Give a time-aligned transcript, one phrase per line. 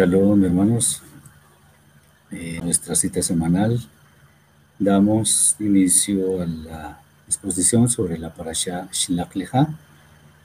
[0.00, 1.02] Shalom, hermanos.
[2.30, 3.78] En nuestra cita semanal
[4.78, 9.28] damos inicio a la exposición sobre la parasha Shlach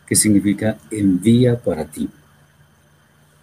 [0.05, 2.09] que significa envía para ti.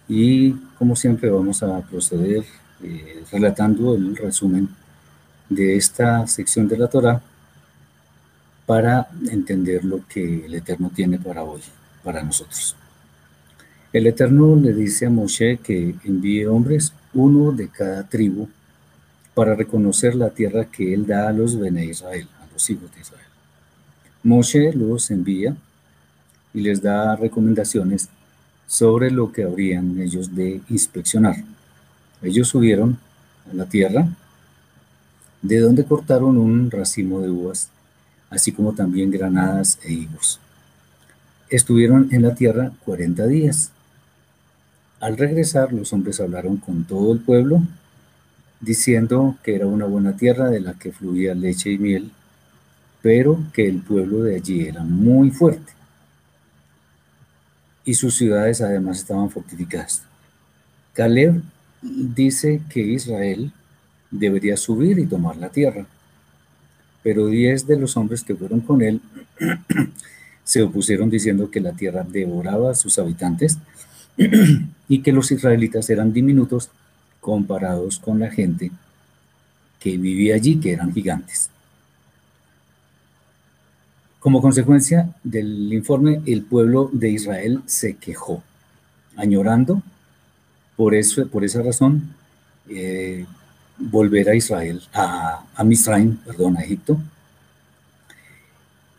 [0.07, 2.45] Y como siempre vamos a proceder
[2.83, 4.69] eh, relatando el resumen
[5.49, 7.23] de esta sección de la Torah
[8.67, 11.61] para entender lo que el Eterno tiene para hoy,
[12.03, 12.75] para nosotros.
[13.93, 18.49] El Eterno le dice a Moshe que envíe hombres, uno de cada tribu,
[19.35, 23.01] para reconocer la tierra que él da a los Bene Israel, a los hijos de
[23.01, 23.27] Israel.
[24.23, 25.55] Moshe los envía
[26.55, 28.09] y les da recomendaciones
[28.65, 31.35] sobre lo que habrían ellos de inspeccionar.
[32.23, 32.97] Ellos subieron
[33.51, 34.07] a la tierra,
[35.43, 37.69] de donde cortaron un racimo de uvas,
[38.31, 40.39] así como también granadas e higos.
[41.49, 43.72] Estuvieron en la tierra 40 días.
[45.03, 47.61] Al regresar, los hombres hablaron con todo el pueblo,
[48.61, 52.09] diciendo que era una buena tierra de la que fluía leche y miel,
[53.01, 55.73] pero que el pueblo de allí era muy fuerte.
[57.83, 60.03] Y sus ciudades además estaban fortificadas.
[60.93, 61.41] Caleb
[61.81, 63.51] dice que Israel
[64.09, 65.85] debería subir y tomar la tierra,
[67.03, 69.01] pero diez de los hombres que fueron con él
[70.45, 73.57] se opusieron diciendo que la tierra devoraba a sus habitantes
[74.87, 76.69] y que los israelitas eran diminutos
[77.19, 78.71] comparados con la gente
[79.79, 81.49] que vivía allí, que eran gigantes.
[84.19, 88.41] Como consecuencia del informe, el pueblo de Israel se quejó,
[89.17, 89.81] añorando
[90.77, 92.15] por, eso, por esa razón
[92.69, 93.25] eh,
[93.77, 96.97] volver a Israel, a, a Misraim, perdón, a Egipto.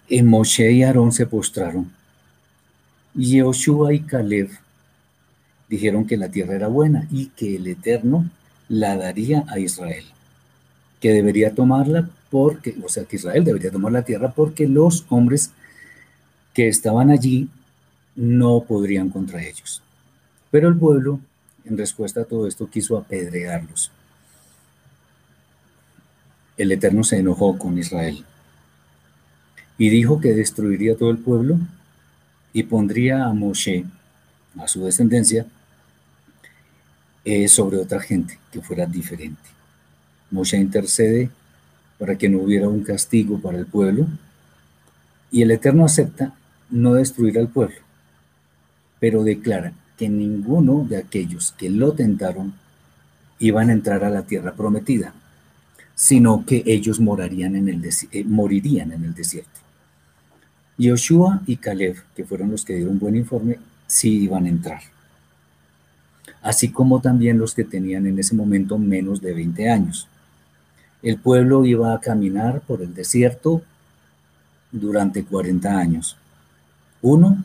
[0.09, 1.91] Y Moshe y Aarón se postraron.
[3.15, 4.51] Y Joshua y Caleb
[5.69, 8.29] dijeron que la tierra era buena y que el Eterno
[8.69, 10.05] la daría a Israel,
[11.01, 15.51] que debería tomarla porque, o sea, que Israel debería tomar la tierra porque los hombres
[16.53, 17.49] que estaban allí
[18.17, 19.83] no podrían contra ellos.
[20.51, 21.21] Pero el pueblo,
[21.65, 23.91] en respuesta a todo esto, quiso apedrearlos.
[26.57, 28.25] El Eterno se enojó con Israel
[29.77, 31.59] y dijo que destruiría todo el pueblo
[32.53, 33.85] y pondría a Moshe,
[34.59, 35.47] a su descendencia,
[37.25, 39.41] eh, sobre otra gente que fuera diferente.
[40.31, 41.31] Moshe intercede
[41.99, 44.07] para que no hubiera un castigo para el pueblo
[45.31, 46.35] y el Eterno acepta
[46.71, 47.77] no destruir al pueblo,
[49.01, 52.53] pero declara que ninguno de aquellos que lo tentaron
[53.39, 55.15] iban a entrar a la tierra prometida,
[55.95, 59.61] sino que ellos morarían en el eh, morirían en el desierto.
[60.77, 63.59] Yoshua y Caleb, que fueron los que dieron buen informe,
[63.95, 64.83] sí iban a entrar.
[66.43, 70.09] Así como también los que tenían en ese momento menos de 20 años.
[71.01, 73.63] El pueblo iba a caminar por el desierto
[74.73, 76.17] durante 40 años.
[77.03, 77.45] Uno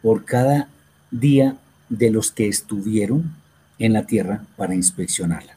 [0.00, 0.68] por cada
[1.10, 1.56] día
[1.88, 3.34] de los que estuvieron
[3.80, 5.54] en la tierra para inspeccionarla.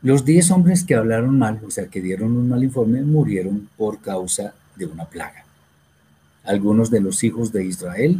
[0.00, 4.00] Los 10 hombres que hablaron mal, o sea, que dieron un mal informe, murieron por
[4.00, 5.47] causa de una plaga.
[6.48, 8.16] Algunos de los hijos de Israel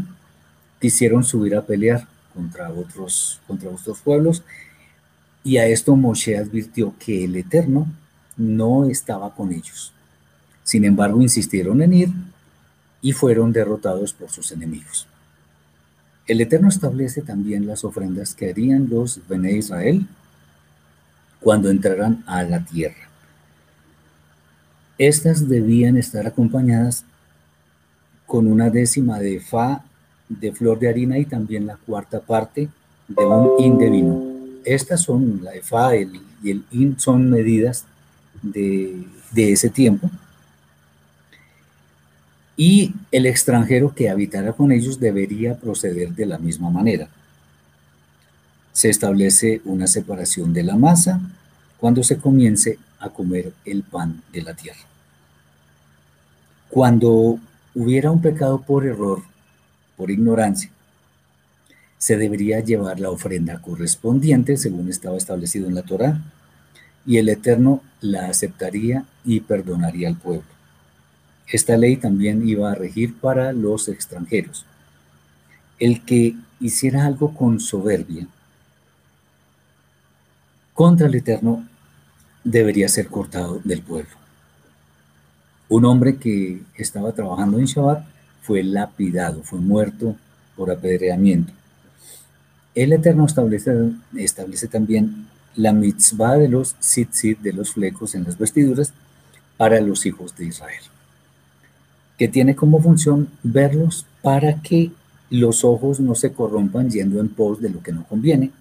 [0.82, 4.42] quisieron subir a pelear contra otros, contra otros pueblos
[5.42, 7.86] y a esto Moshe advirtió que el Eterno
[8.36, 9.94] no estaba con ellos.
[10.62, 12.10] Sin embargo, insistieron en ir
[13.00, 15.06] y fueron derrotados por sus enemigos.
[16.26, 20.06] El Eterno establece también las ofrendas que harían los Bene Israel
[21.40, 23.08] cuando entraran a la tierra.
[24.98, 27.06] Estas debían estar acompañadas
[28.28, 29.82] con una décima de fa
[30.28, 32.68] de flor de harina y también la cuarta parte
[33.08, 34.22] de un in de vino.
[34.64, 37.86] Estas son, la de fa y el in son medidas
[38.42, 39.02] de,
[39.32, 40.10] de ese tiempo.
[42.54, 47.08] Y el extranjero que habitara con ellos debería proceder de la misma manera.
[48.72, 51.18] Se establece una separación de la masa
[51.78, 54.80] cuando se comience a comer el pan de la tierra.
[56.68, 57.38] Cuando
[57.78, 59.22] hubiera un pecado por error,
[59.96, 60.68] por ignorancia,
[61.96, 66.20] se debería llevar la ofrenda correspondiente según estaba establecido en la Torá,
[67.06, 70.48] y el Eterno la aceptaría y perdonaría al pueblo.
[71.46, 74.66] Esta ley también iba a regir para los extranjeros.
[75.78, 78.26] El que hiciera algo con soberbia
[80.74, 81.64] contra el Eterno
[82.42, 84.27] debería ser cortado del pueblo.
[85.68, 88.04] Un hombre que estaba trabajando en Shabbat
[88.42, 90.16] fue lapidado, fue muerto
[90.56, 91.52] por apedreamiento.
[92.74, 95.26] El Eterno establece, también
[95.56, 98.92] la mitzvah de los tzitzit, de los flecos en las vestiduras,
[99.56, 100.82] para los hijos de Israel,
[102.16, 104.92] que tiene como función verlos para que
[105.30, 108.52] los ojos no se corrompan yendo en pos de lo que no conviene,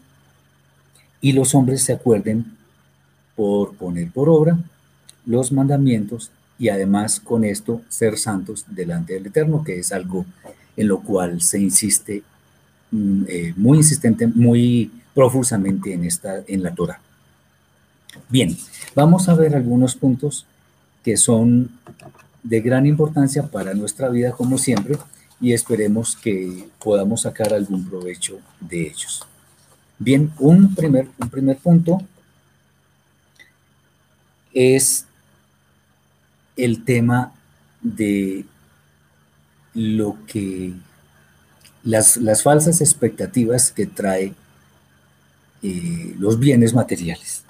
[1.21, 2.57] y los hombres se acuerden
[3.35, 4.57] por poner por obra
[5.25, 10.25] los mandamientos y además con esto ser santos delante del Eterno, que es algo
[10.75, 12.23] en lo cual se insiste
[12.91, 16.99] mm, eh, muy insistente, muy profusamente en, esta, en la Torah.
[18.29, 18.55] Bien,
[18.95, 20.45] vamos a ver algunos puntos
[21.03, 21.71] que son
[22.43, 24.97] de gran importancia para nuestra vida como siempre
[25.39, 29.25] y esperemos que podamos sacar algún provecho de ellos.
[29.99, 31.99] Bien, un primer, un primer punto
[34.53, 35.05] es
[36.57, 37.33] el tema
[37.81, 38.45] de
[39.73, 40.73] lo que
[41.83, 44.33] las, falsas expectativas que trae
[45.63, 47.43] eh, los bienes materiales.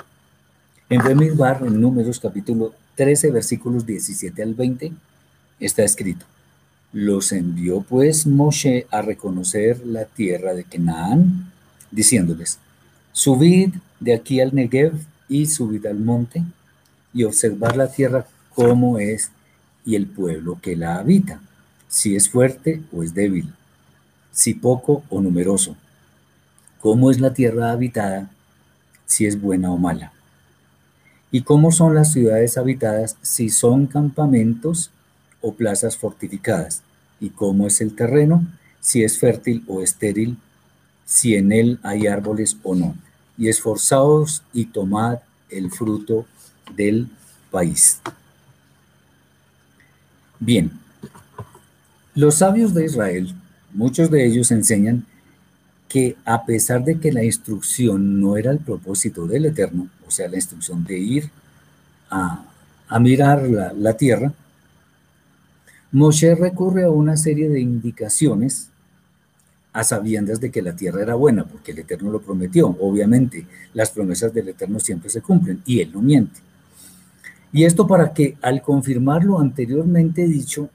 [0.90, 4.92] En Bemidbar, en Números capítulo 13, versículos 17 al 20,
[5.60, 6.26] está escrito,
[6.94, 11.52] los envió pues Moshe a reconocer la tierra de Canaán,
[11.92, 12.60] diciéndoles,
[13.12, 14.94] subid de aquí al Negev
[15.28, 16.44] y subid al monte
[17.14, 18.26] y observar la tierra
[18.58, 19.30] como es
[19.86, 21.40] y el pueblo que la habita,
[21.88, 23.54] si es fuerte o es débil,
[24.32, 25.76] si poco o numeroso,
[26.82, 28.32] cómo es la tierra habitada,
[29.06, 30.12] si es buena o mala,
[31.32, 34.90] y cómo son las ciudades habitadas, si son campamentos
[35.40, 36.82] o plazas fortificadas,
[37.20, 38.44] y cómo es el terreno,
[38.80, 40.36] si es fértil o estéril,
[41.06, 42.96] si en él hay árboles o no,
[43.38, 45.20] y esforzaos y tomad
[45.52, 46.26] el fruto
[46.76, 47.08] del
[47.52, 48.02] país.
[50.40, 50.72] Bien,
[52.16, 53.34] los sabios de Israel,
[53.74, 55.06] muchos de ellos enseñan
[55.88, 60.28] que a pesar de que la instrucción no era el propósito del Eterno, o sea,
[60.28, 61.30] la instrucción de ir
[62.10, 62.44] a,
[63.00, 64.34] mirar la, la tierra,
[65.92, 68.70] Moshe recurre a una serie de indicaciones
[69.74, 72.68] a sabiendas de que la tierra era buena, porque el Eterno lo prometió.
[72.80, 76.40] Obviamente, las promesas del Eterno siempre se cumplen y Él no miente.
[77.54, 80.70] Y esto para que al confirmar lo anteriormente dicho,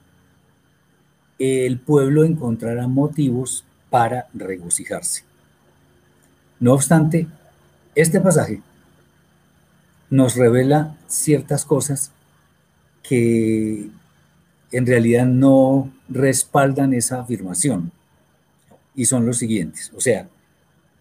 [1.39, 5.23] el pueblo encontrara motivos para regocijarse.
[6.59, 7.27] No obstante,
[7.95, 8.61] este pasaje
[10.09, 12.11] nos revela ciertas cosas
[13.01, 13.89] que
[14.71, 17.91] en realidad no respaldan esa afirmación.
[18.95, 19.91] Y son los siguientes.
[19.95, 20.27] O sea,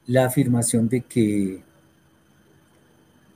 [0.07, 1.63] la afirmación de que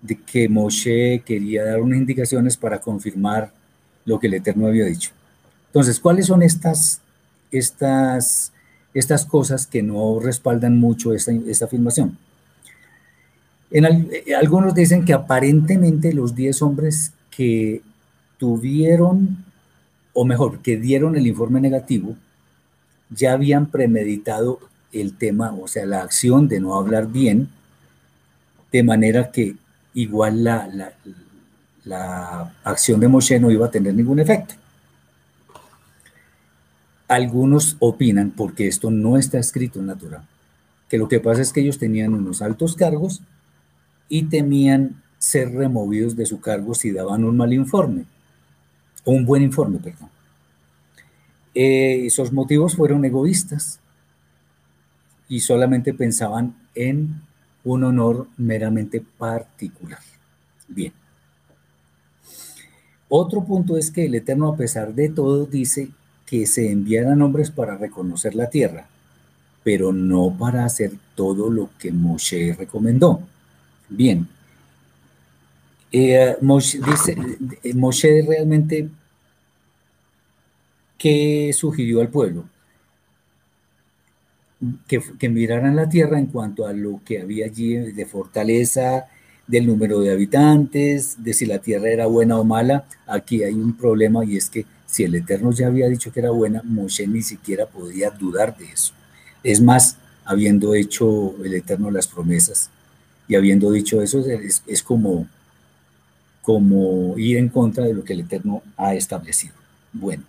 [0.06, 3.52] de que Moshe quería dar unas indicaciones para confirmar
[4.04, 5.10] lo que el Eterno había dicho.
[5.66, 7.00] Entonces, ¿cuáles son estas,
[7.50, 8.52] estas,
[8.94, 12.16] estas cosas que no respaldan mucho esta, esta afirmación?
[13.70, 17.82] Eh, algunos dicen que aparentemente los 10 hombres que
[18.38, 19.44] tuvieron,
[20.12, 22.16] o mejor, que dieron el informe negativo,
[23.10, 24.60] ya habían premeditado
[24.92, 27.48] el tema, o sea, la acción de no hablar bien,
[28.72, 29.56] de manera que
[29.96, 30.92] igual la,
[31.84, 34.54] la, acción de Moshe no iba a tener ningún efecto.
[37.08, 40.24] Algunos opinan, porque esto no está escrito en la Torah,
[40.88, 43.22] que lo que pasa es que ellos tenían unos altos cargos
[44.08, 48.04] y temían ser removidos de su cargo si daban un mal informe,
[49.04, 50.10] o un buen informe, perdón.
[51.54, 53.80] Eh, esos motivos fueron egoístas
[55.26, 57.22] y solamente pensaban en
[57.66, 59.98] un honor meramente particular.
[60.68, 60.92] Bien.
[63.08, 65.90] Otro punto es que el Eterno, a pesar de todo, dice
[66.26, 68.86] que se enviaran hombres para reconocer la tierra,
[69.64, 73.20] pero no para hacer todo lo que Moshe recomendó.
[73.88, 74.28] Bien,
[75.90, 77.16] eh, dice,
[77.62, 78.88] eh, Moshe realmente,
[80.98, 82.44] ¿qué sugirió al pueblo?
[84.86, 89.06] Que, miraran la tierra en cuanto a lo que había allí de fortaleza,
[89.46, 92.86] del número de habitantes, de si la tierra era buena o mala.
[93.06, 96.30] Aquí hay un problema y es que si el Eterno ya había dicho que era
[96.30, 98.94] buena, Moshe ni siquiera podía dudar de eso.
[99.42, 102.70] Es más, habiendo hecho el Eterno las promesas
[103.28, 105.26] y habiendo dicho eso, es, es como,
[106.42, 109.54] como ir en contra de lo que el Eterno ha establecido.
[109.92, 110.22] Bueno,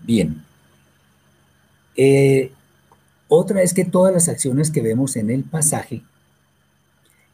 [0.00, 0.42] bien.
[1.96, 2.52] Eh,
[3.28, 6.02] otra es que todas las acciones que vemos en el pasaje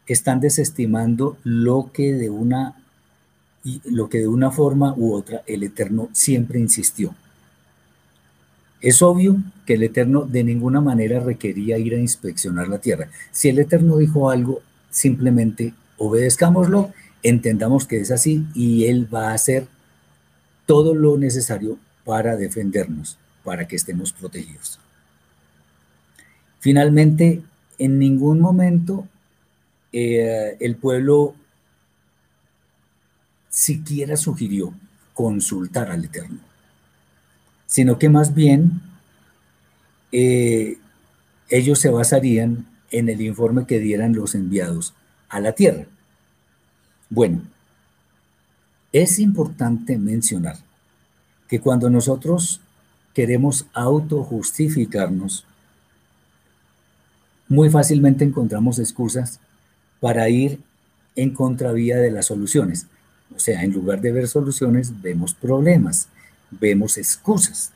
[0.06, 2.76] están desestimando lo que de una
[3.84, 7.14] lo que de una forma u otra el Eterno siempre insistió.
[8.80, 13.08] Es obvio que el Eterno de ninguna manera requería ir a inspeccionar la tierra.
[13.30, 16.90] Si el Eterno dijo algo, simplemente obedezcámoslo,
[17.22, 19.66] entendamos que es así y Él va a hacer
[20.64, 24.80] todo lo necesario para defendernos, para que estemos protegidos.
[26.60, 27.42] Finalmente,
[27.78, 29.08] en ningún momento
[29.92, 31.34] eh, el pueblo
[33.48, 34.72] siquiera sugirió
[35.14, 36.38] consultar al Eterno,
[37.66, 38.80] sino que más bien
[40.12, 40.78] eh,
[41.48, 44.94] ellos se basarían en el informe que dieran los enviados
[45.28, 45.86] a la tierra.
[47.08, 47.42] Bueno,
[48.92, 50.56] es importante mencionar
[51.48, 52.60] que cuando nosotros
[53.14, 55.44] queremos autojustificarnos,
[57.50, 59.40] muy fácilmente encontramos excusas
[59.98, 60.60] para ir
[61.16, 62.86] en contravía de las soluciones.
[63.34, 66.08] O sea, en lugar de ver soluciones, vemos problemas,
[66.52, 67.72] vemos excusas.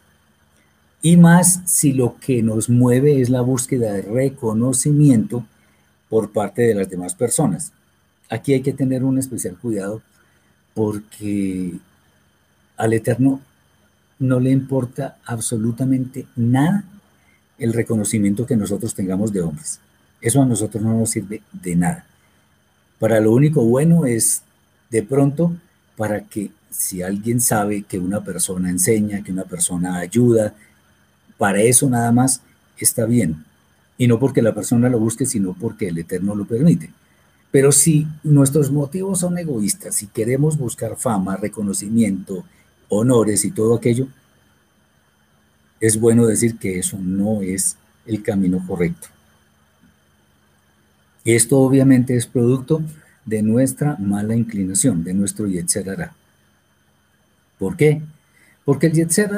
[1.03, 5.45] Y más si lo que nos mueve es la búsqueda de reconocimiento
[6.09, 7.73] por parte de las demás personas.
[8.31, 10.03] Aquí hay que tener un especial cuidado
[10.73, 11.75] porque
[12.77, 13.41] al Eterno
[14.21, 16.85] no le importa absolutamente nada
[17.59, 19.81] el reconocimiento que nosotros tengamos de hombres.
[20.21, 22.07] Eso a nosotros no nos sirve de nada.
[22.99, 24.43] Para lo único bueno es
[24.91, 25.53] de pronto
[25.97, 30.55] para que si alguien sabe que una persona enseña, que una persona ayuda,
[31.39, 32.41] para eso nada más
[32.79, 33.45] está bien.
[33.97, 36.91] Y no porque la persona lo busque, sino porque el Eterno lo permite.
[37.53, 42.45] Pero si nuestros motivos son egoístas, si queremos buscar fama, reconocimiento,
[42.89, 44.09] honores y todo aquello,
[45.87, 47.77] es bueno decir que eso no es
[48.07, 49.09] el camino correcto.
[51.27, 52.81] Esto obviamente es producto
[53.27, 56.09] de nuestra mala inclinación, de nuestro Yetzer
[57.59, 58.01] ¿Por qué?
[58.65, 59.31] Porque el Yetzer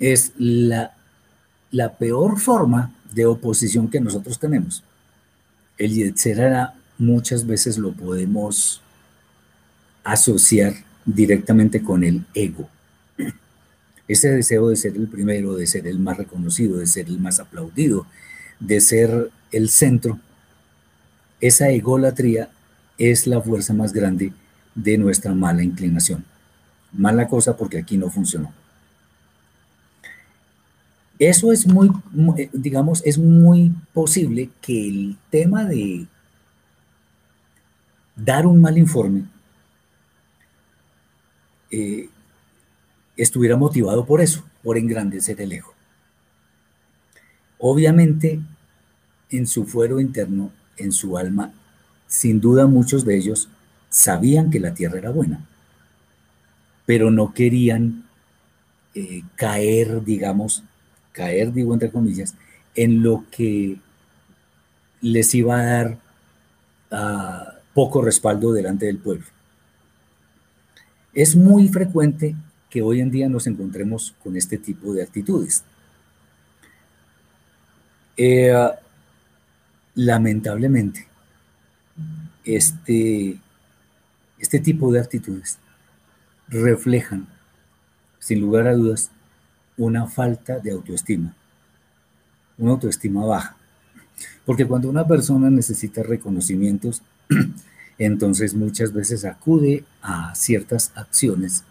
[0.00, 0.92] es la,
[1.70, 4.82] la peor forma de oposición que nosotros tenemos.
[5.78, 8.82] El Yetzer muchas veces lo podemos
[10.02, 12.68] asociar directamente con el ego.
[14.08, 17.40] Ese deseo de ser el primero, de ser el más reconocido, de ser el más
[17.40, 18.06] aplaudido,
[18.60, 20.18] de ser el centro,
[21.40, 22.50] esa egolatría
[22.98, 24.32] es la fuerza más grande
[24.74, 26.24] de nuestra mala inclinación.
[26.92, 28.52] Mala cosa porque aquí no funcionó.
[31.18, 31.90] Eso es muy,
[32.36, 36.06] eh, digamos, es muy posible que el tema de
[38.16, 39.24] dar un mal informe
[41.70, 42.08] eh,
[43.22, 45.74] estuviera motivado por eso, por engrandecer el ego.
[47.58, 48.40] Obviamente,
[49.30, 51.52] en su fuero interno, en su alma,
[52.06, 53.48] sin duda muchos de ellos
[53.88, 55.46] sabían que la tierra era buena,
[56.84, 58.04] pero no querían
[58.94, 60.64] eh, caer, digamos,
[61.12, 62.34] caer, digo entre comillas,
[62.74, 63.78] en lo que
[65.00, 65.98] les iba a dar
[66.90, 69.26] ah, poco respaldo delante del pueblo.
[71.14, 72.34] Es muy frecuente
[72.72, 75.62] que hoy en día nos encontremos con este tipo de actitudes.
[78.16, 78.50] Eh,
[79.94, 81.06] lamentablemente,
[82.46, 83.38] este,
[84.38, 85.58] este tipo de actitudes
[86.48, 87.28] reflejan,
[88.18, 89.10] sin lugar a dudas,
[89.76, 91.34] una falta de autoestima,
[92.56, 93.54] una autoestima baja.
[94.46, 97.02] Porque cuando una persona necesita reconocimientos,
[97.98, 101.64] entonces muchas veces acude a ciertas acciones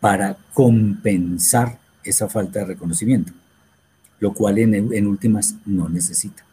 [0.00, 3.32] para compensar esa falta de reconocimiento,
[4.20, 6.44] lo cual en, últimas no necesita.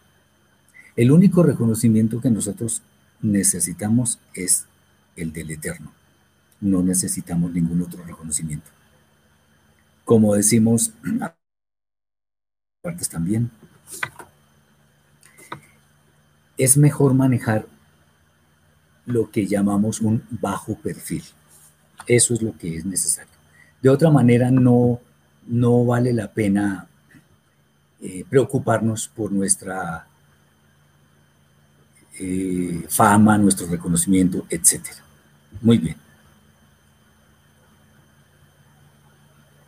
[0.96, 2.82] El único reconocimiento que nosotros
[3.22, 4.66] necesitamos es
[5.16, 5.92] el del Eterno.
[6.62, 8.70] no necesitamos ningún otro reconocimiento.
[10.06, 10.94] Como decimos,
[12.82, 13.52] partes también,
[16.58, 17.68] es mejor manejar
[19.06, 21.24] lo que llamamos un bajo perfil.
[22.08, 23.33] Eso es lo que es necesario.
[23.84, 25.02] De otra manera, no,
[25.46, 26.88] no vale la pena
[28.02, 30.08] eh, preocuparnos por nuestra
[32.18, 34.86] eh, fama, nuestro reconocimiento, etc.
[35.62, 35.98] Muy bien.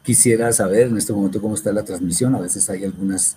[0.02, 2.36] Quisiera saber en este momento cómo está la transmisión.
[2.36, 3.36] A veces hay algunos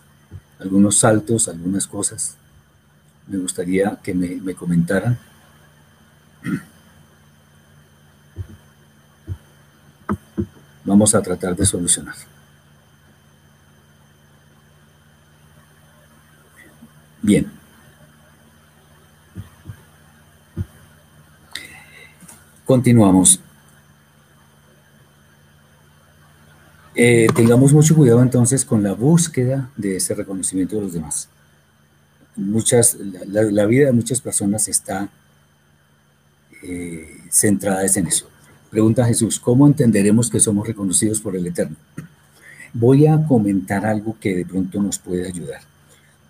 [0.97, 2.37] saltos, algunas cosas.
[3.27, 5.19] Me gustaría que me, me comentaran.
[10.89, 12.15] Vamos a tratar de solucionar.
[17.21, 17.47] Bien.
[22.65, 23.39] Continuamos.
[26.95, 31.29] Eh, tengamos mucho cuidado entonces con la búsqueda de ese reconocimiento de los demás.
[32.35, 35.11] Muchas, la, vida de muchas personas está
[36.63, 38.31] eh, centrada en eso.
[38.71, 41.77] Pregunta Jesús, ¿cómo entenderemos que somos reconocidos por el Eterno?
[42.75, 45.63] Voy a comentar algo que de pronto nos puede ayudar.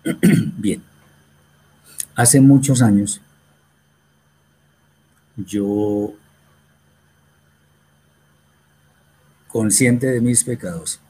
[0.57, 0.81] Bien,
[2.15, 3.21] hace muchos años
[5.35, 6.13] yo
[9.49, 11.01] consciente de mis pecados,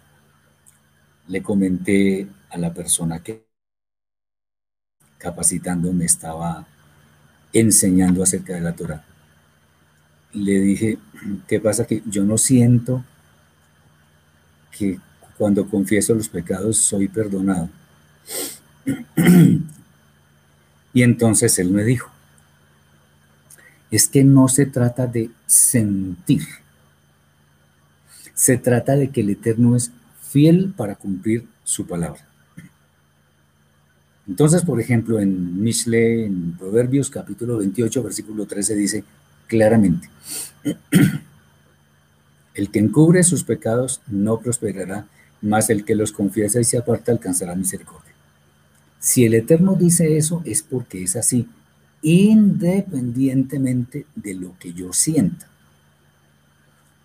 [1.28, 3.46] le comenté a la persona que
[5.20, 6.66] capacitando me estaba
[7.54, 9.04] enseñando acerca de la Torah.
[10.34, 10.98] Le dije,
[11.48, 11.86] ¿qué pasa?
[11.86, 13.04] Que yo no siento
[14.78, 15.00] que
[15.38, 17.70] cuando confieso los pecados soy perdonado.
[20.92, 22.10] Y entonces él me dijo,
[23.92, 26.42] es que no se trata de sentir,
[28.34, 32.22] se trata de que el Eterno es fiel para cumplir su palabra.
[34.28, 39.04] Entonces, por ejemplo, en Mishle, en Proverbios capítulo 28, versículo 13 dice
[39.50, 40.10] claramente,
[42.54, 45.08] el que encubre sus pecados no prosperará,
[45.42, 48.14] más el que los confiesa y se aparta alcanzará misericordia.
[49.00, 51.48] Si el Eterno dice eso es porque es así,
[52.02, 55.48] independientemente de lo que yo sienta.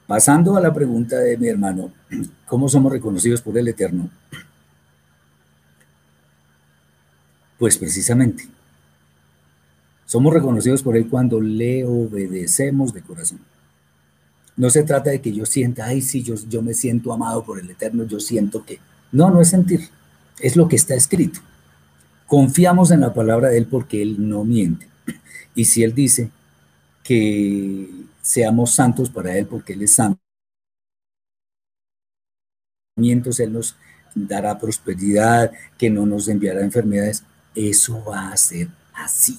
[0.06, 1.92] Pasando a la pregunta de mi hermano,
[2.46, 4.10] ¿cómo somos reconocidos por el Eterno?
[7.58, 8.46] Pues precisamente,
[10.06, 13.40] somos reconocidos por Él cuando le obedecemos de corazón.
[14.56, 17.58] No se trata de que yo sienta, ay, sí, yo, yo me siento amado por
[17.58, 18.78] el Eterno, yo siento que...
[19.10, 19.88] No, no es sentir,
[20.40, 21.40] es lo que está escrito.
[22.26, 24.88] Confiamos en la palabra de Él porque Él no miente.
[25.54, 26.30] Y si Él dice
[27.02, 27.88] que
[28.22, 30.20] seamos santos para Él porque Él es santo.
[32.96, 33.76] Él nos
[34.14, 37.24] dará prosperidad, que no nos enviará enfermedades.
[37.54, 39.38] Eso va a ser así.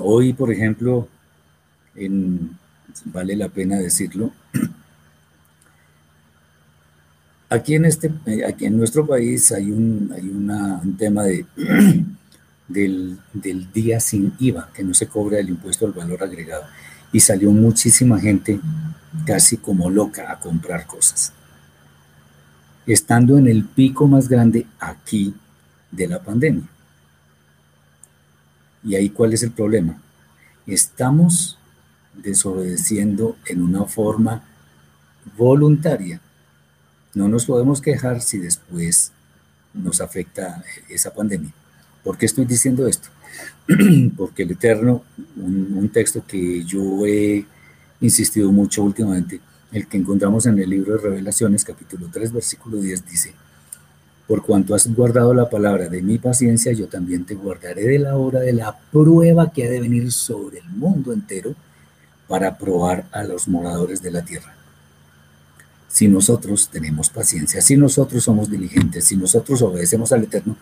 [0.00, 1.08] Hoy, por ejemplo,
[3.06, 4.32] vale la pena decirlo,
[7.48, 8.12] aquí en, este,
[8.46, 11.46] aquí en nuestro país hay un, hay un tema de
[12.68, 13.18] del,
[13.72, 16.64] día sin IVA, que no se cobra el impuesto al valor agregado.
[17.12, 18.60] Y salió muchísima gente
[19.24, 21.32] casi como loca a comprar cosas.
[22.86, 25.34] Estando en el pico más grande aquí
[25.90, 26.68] de la pandemia.
[28.84, 30.00] ¿Y ahí cuál es el problema?
[30.66, 31.58] Estamos
[32.14, 34.44] desobedeciendo en una forma
[35.36, 36.20] voluntaria.
[37.14, 39.12] No nos podemos quejar si después
[39.72, 41.52] nos afecta esa pandemia.
[42.02, 43.08] ¿Por qué estoy diciendo esto?
[44.16, 45.04] Porque el Eterno,
[45.36, 47.46] un, texto que yo he
[48.00, 49.40] insistido mucho últimamente,
[49.72, 53.34] el que encontramos en el libro de Revelaciones, capítulo 3, versículo 10, dice,
[54.26, 58.16] por cuanto has guardado la palabra de mi paciencia, yo también te guardaré de la
[58.16, 61.54] hora de la prueba que ha de venir sobre el mundo entero
[62.26, 64.54] para probar a los moradores de la tierra.
[65.88, 70.56] Si nosotros tenemos paciencia, si nosotros somos diligentes, si nosotros obedecemos al Eterno,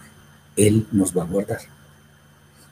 [0.56, 1.60] él nos va a guardar.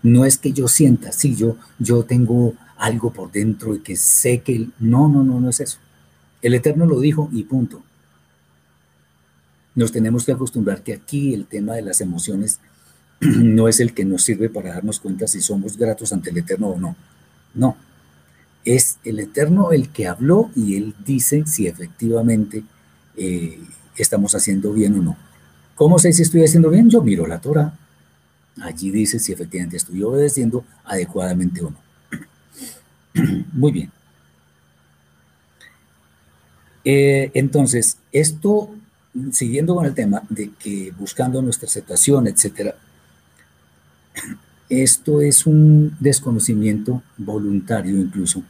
[0.02, 4.40] No es que yo sienta, sí, yo, yo tengo algo por dentro y que sé
[4.40, 4.68] que...
[4.78, 5.78] No, no, no, no es eso.
[6.42, 7.82] El Eterno lo dijo y punto.
[9.74, 12.60] Nos tenemos que acostumbrar que aquí el tema de las emociones
[13.20, 16.68] no es el que nos sirve para darnos cuenta si somos gratos ante el Eterno
[16.68, 16.96] o no.
[17.54, 17.76] No.
[18.64, 22.64] Es el Eterno el que habló y él dice si efectivamente
[23.16, 23.60] eh,
[23.96, 25.16] estamos haciendo bien o no.
[25.74, 26.90] ¿Cómo sé si estoy haciendo bien?
[26.90, 27.72] Yo miro la Torah.
[28.60, 31.78] Allí dice si efectivamente estoy obedeciendo adecuadamente o no.
[33.52, 33.90] Muy bien.
[36.84, 38.74] Eh, entonces, esto,
[39.32, 42.74] siguiendo con el tema de que buscando nuestra aceptación, etcétera,
[44.68, 48.42] esto es un desconocimiento voluntario incluso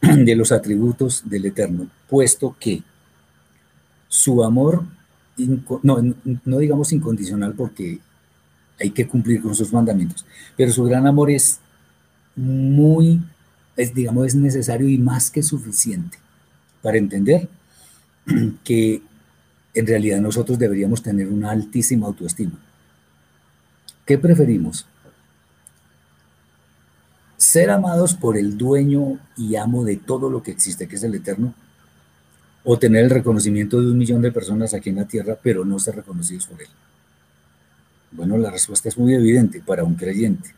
[0.00, 2.82] de los atributos del Eterno, puesto que
[4.08, 4.84] su amor,
[5.82, 7.98] no, digamos incondicional porque
[8.78, 10.24] hay que cumplir con sus mandamientos,
[10.56, 11.58] pero su gran amor es
[12.36, 13.20] muy,
[13.76, 16.18] es, digamos, es necesario y más que suficiente
[16.80, 17.48] para entender
[18.64, 19.02] que
[19.74, 22.58] en realidad nosotros deberíamos tener una altísima autoestima.
[24.04, 24.86] ¿Qué preferimos?
[27.40, 31.14] ser amados por el dueño y amo de todo lo que existe, que es el
[31.14, 31.54] Eterno,
[32.62, 35.78] o tener el reconocimiento de un millón de personas aquí en la tierra, pero no
[35.78, 36.68] ser reconocidos por él.
[38.12, 40.54] Bueno, la respuesta es muy evidente para un creyente.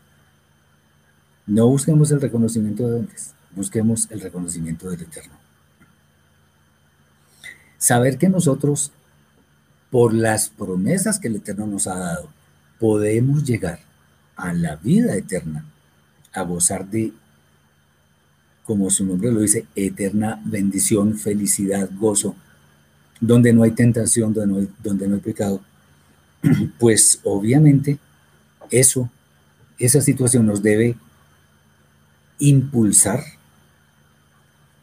[1.47, 5.33] No busquemos el reconocimiento de hombres, busquemos el reconocimiento del Eterno.
[7.77, 8.91] Saber que nosotros,
[9.93, 12.27] por las promesas que el Eterno nos ha dado,
[12.79, 13.79] podemos llegar
[14.35, 15.65] a la vida eterna
[16.33, 17.13] a gozar de,
[18.63, 22.35] como su nombre lo dice, eterna bendición, felicidad, gozo,
[23.21, 25.61] donde no hay tentación, donde no hay, donde no hay pecado,
[26.79, 27.99] pues obviamente
[28.71, 29.11] eso,
[29.77, 30.97] esa situación nos debe
[32.39, 33.23] impulsar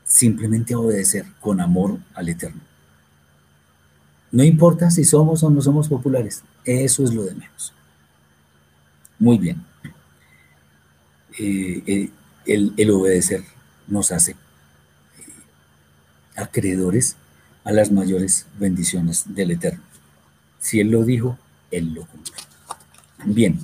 [0.05, 2.70] simplemente a obedecer con amor al Eterno.
[4.33, 7.73] No importa si somos o no somos populares, eso es lo de menos.
[9.19, 9.65] Muy bien.
[11.39, 12.11] Eh, eh,
[12.47, 13.45] el, obedecer
[13.87, 14.37] nos hace eh,
[16.37, 17.17] acreedores
[17.65, 19.83] a las mayores bendiciones del Eterno.
[20.59, 21.39] Si Él lo dijo,
[21.71, 22.35] Él lo cumple.
[23.25, 23.59] Bien.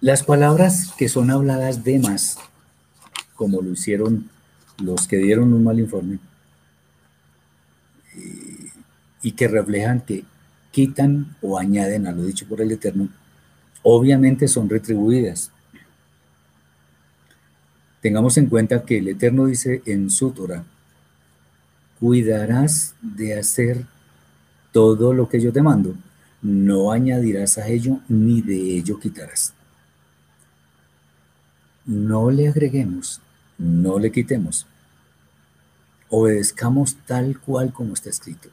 [0.00, 2.38] Las palabras que son habladas de más,
[3.34, 4.30] como lo hicieron
[4.78, 6.18] los que dieron un mal informe,
[9.22, 10.24] y que reflejan que
[10.70, 13.08] quitan o añaden a lo dicho por el Eterno,
[13.82, 15.50] obviamente son retribuidas.
[18.00, 20.64] Tengamos en cuenta que el Eterno dice en su Torah,
[21.98, 23.84] cuidarás de hacer
[24.72, 25.94] todo lo que yo te mando,
[26.40, 29.52] no añadirás a ello ni de ello quitarás.
[31.84, 33.20] No le agreguemos,
[33.58, 34.66] no le quitemos.
[36.08, 38.48] Obedezcamos tal cual como está escrito.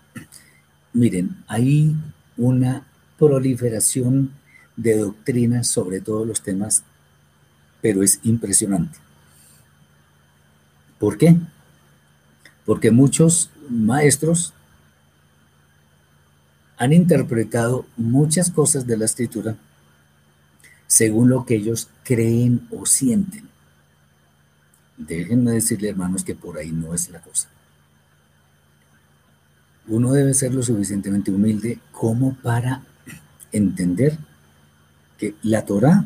[0.97, 1.95] Miren, hay
[2.37, 2.83] una
[3.19, 4.31] proliferación
[4.75, 6.81] de doctrinas sobre todos los temas,
[7.83, 8.97] pero es impresionante.
[10.97, 11.37] ¿Por qué?
[12.65, 14.53] Porque muchos maestros
[16.77, 19.55] han interpretado muchas cosas de la escritura
[20.87, 23.47] según lo que ellos creen o sienten.
[24.97, 27.49] Déjenme decirle, hermanos, que por ahí no es la cosa.
[29.87, 32.83] Uno debe ser lo suficientemente humilde como para
[33.51, 34.17] entender
[35.17, 36.05] que la Torah,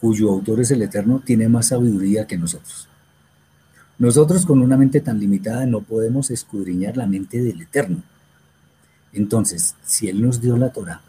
[0.00, 2.88] cuyo autor es el Eterno, tiene más sabiduría que nosotros.
[3.98, 8.02] Nosotros con una mente tan limitada no podemos escudriñar la mente del Eterno.
[9.12, 11.00] Entonces, si Él nos dio la Torah,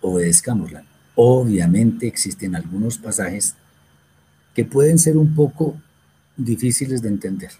[0.00, 0.84] obedezcámosla.
[1.14, 3.54] Obviamente existen algunos pasajes
[4.54, 5.76] que pueden ser un poco
[6.36, 7.52] difíciles de entender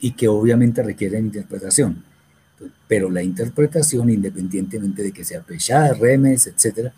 [0.00, 2.04] y que obviamente requieren interpretación
[2.86, 6.92] pero la interpretación, independientemente de que sea pechada, remes, etc.,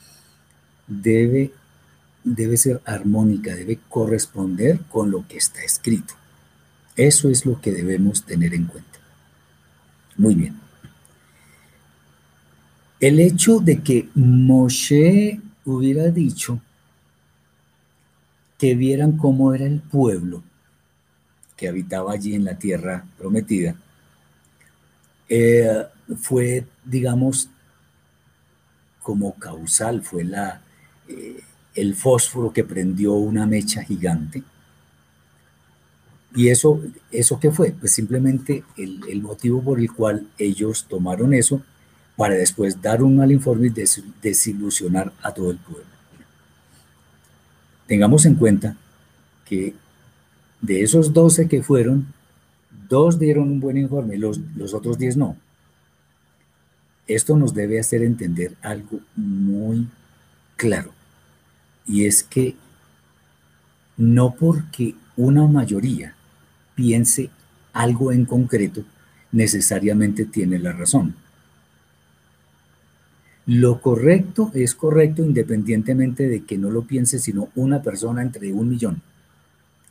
[0.87, 1.53] debe,
[2.25, 6.15] debe ser armónica, debe corresponder con lo que está escrito.
[6.97, 8.99] Eso es lo que debemos tener en cuenta.
[10.17, 10.59] Muy bien.
[12.99, 16.61] El hecho de que Moshe hubiera dicho
[18.59, 20.43] que vieran cómo era el pueblo
[21.57, 23.77] que habitaba allí en la tierra prometida,
[25.29, 25.87] eh,
[26.21, 27.49] fue, digamos,
[29.03, 30.61] como causal, fue la,
[31.09, 31.41] eh,
[31.75, 34.43] el fósforo que prendió una mecha gigante.
[36.35, 37.73] ¿Y eso, eso qué fue?
[37.73, 41.63] Pues simplemente el, el, motivo por el cual ellos tomaron eso
[42.15, 45.87] para después dar un mal informe y desilusionar a todo el pueblo.
[47.87, 48.77] Tengamos en cuenta
[49.45, 49.75] que
[50.61, 52.15] de esos 12 que fueron,
[52.89, 55.37] Dos dieron un buen informe, los, los otros diez no.
[57.09, 59.89] Esto nos debe hacer entender algo muy
[60.57, 60.93] claro,
[61.87, 62.55] y es que
[63.97, 66.15] no porque una mayoría
[66.75, 67.31] piense
[67.73, 68.85] algo en concreto,
[69.33, 71.15] necesariamente tiene la razón.
[73.47, 78.69] Lo correcto es correcto independientemente de que no lo piense sino una persona entre un
[78.69, 79.03] millón.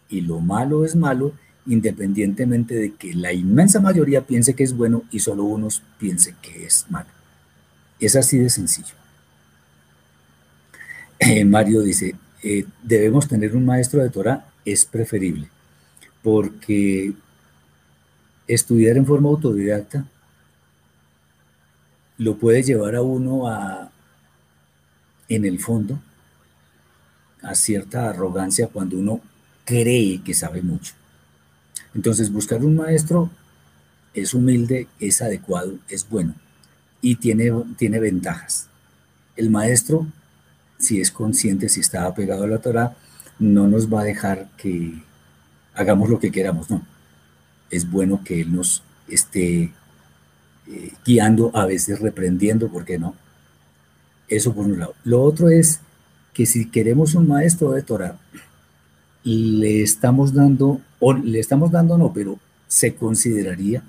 [0.10, 1.34] Y lo malo es malo
[1.68, 6.66] independientemente de que la inmensa mayoría piense que es bueno y solo unos piense que
[6.66, 7.10] es malo.
[8.00, 8.94] Es así de sencillo.
[11.20, 15.50] Eh, Mario dice, eh, debemos tener un maestro de Torah, es preferible,
[16.22, 17.14] porque
[18.48, 20.06] estudiar en forma autodidacta
[22.18, 23.92] lo puede llevar a uno a,
[25.30, 26.00] en el fondo,
[27.42, 29.22] a cierta arrogancia cuando uno
[29.66, 30.94] cree que sabe mucho.
[31.94, 33.30] Entonces, buscar un maestro
[34.14, 36.36] es humilde, es adecuado, es bueno
[37.06, 38.68] y tiene, tiene ventajas.
[39.36, 40.08] El maestro,
[40.80, 42.96] si es consciente, si está apegado a la Torah,
[43.38, 45.04] no nos va a dejar que
[45.76, 46.82] hagamos lo que queramos, no.
[47.70, 49.72] Es bueno que Él nos esté
[50.68, 53.14] eh, guiando, a veces reprendiendo, ¿por qué no?
[54.28, 54.96] Eso por un lado.
[55.04, 55.82] Lo otro es
[56.34, 58.18] que si queremos un maestro de Torah,
[59.26, 63.84] le estamos dando, o le estamos dando no, pero se consideraría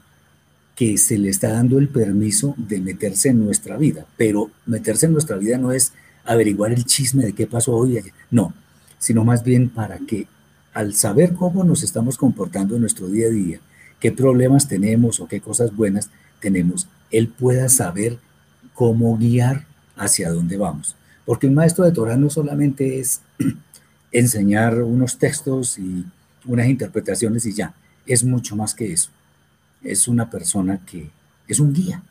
[0.74, 4.06] que se le está dando el permiso de meterse en nuestra vida.
[4.16, 5.92] Pero meterse en nuestra vida no es
[6.24, 8.52] averiguar el chisme de qué pasó hoy, no,
[8.98, 10.26] sino más bien para que
[10.74, 13.60] al saber cómo nos estamos comportando en nuestro día a día,
[14.00, 18.18] qué problemas tenemos o qué cosas buenas tenemos, él pueda saber
[18.74, 20.96] cómo guiar hacia dónde vamos.
[21.24, 23.22] Porque un maestro de Torah no solamente es
[24.18, 26.06] enseñar unos textos y
[26.46, 27.74] unas interpretaciones y ya.
[28.06, 29.10] Es mucho más que eso.
[29.82, 31.10] Es una persona que
[31.46, 32.02] es un guía.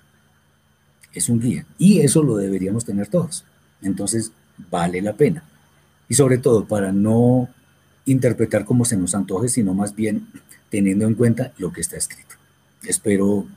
[1.13, 1.65] Es un guía.
[1.79, 3.43] Y eso lo deberíamos tener todos.
[3.81, 4.31] Entonces,
[4.69, 5.43] vale la pena.
[6.07, 7.49] Y sobre todo para no
[8.05, 10.27] interpretar como se nos antoje, sino más bien
[10.69, 12.35] teniendo en cuenta lo que está escrito.
[12.83, 13.47] Espero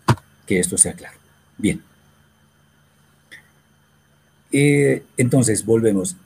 [0.46, 1.18] que esto sea claro.
[1.58, 1.82] Bien.
[4.52, 6.16] Eh, entonces, volvemos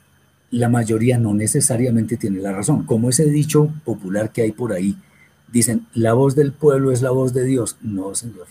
[0.53, 2.85] la mayoría no necesariamente tiene la razón.
[2.85, 4.97] Como ese dicho popular que hay por ahí,
[5.51, 7.77] dicen, la voz del pueblo es la voz de Dios.
[7.81, 8.47] No, señor.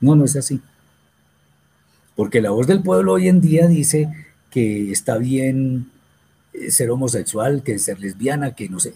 [0.00, 0.60] No, no es así.
[2.16, 4.10] Porque la voz del pueblo hoy en día dice
[4.50, 5.90] que está bien
[6.52, 8.92] eh, ser homosexual, que ser lesbiana, que no sé.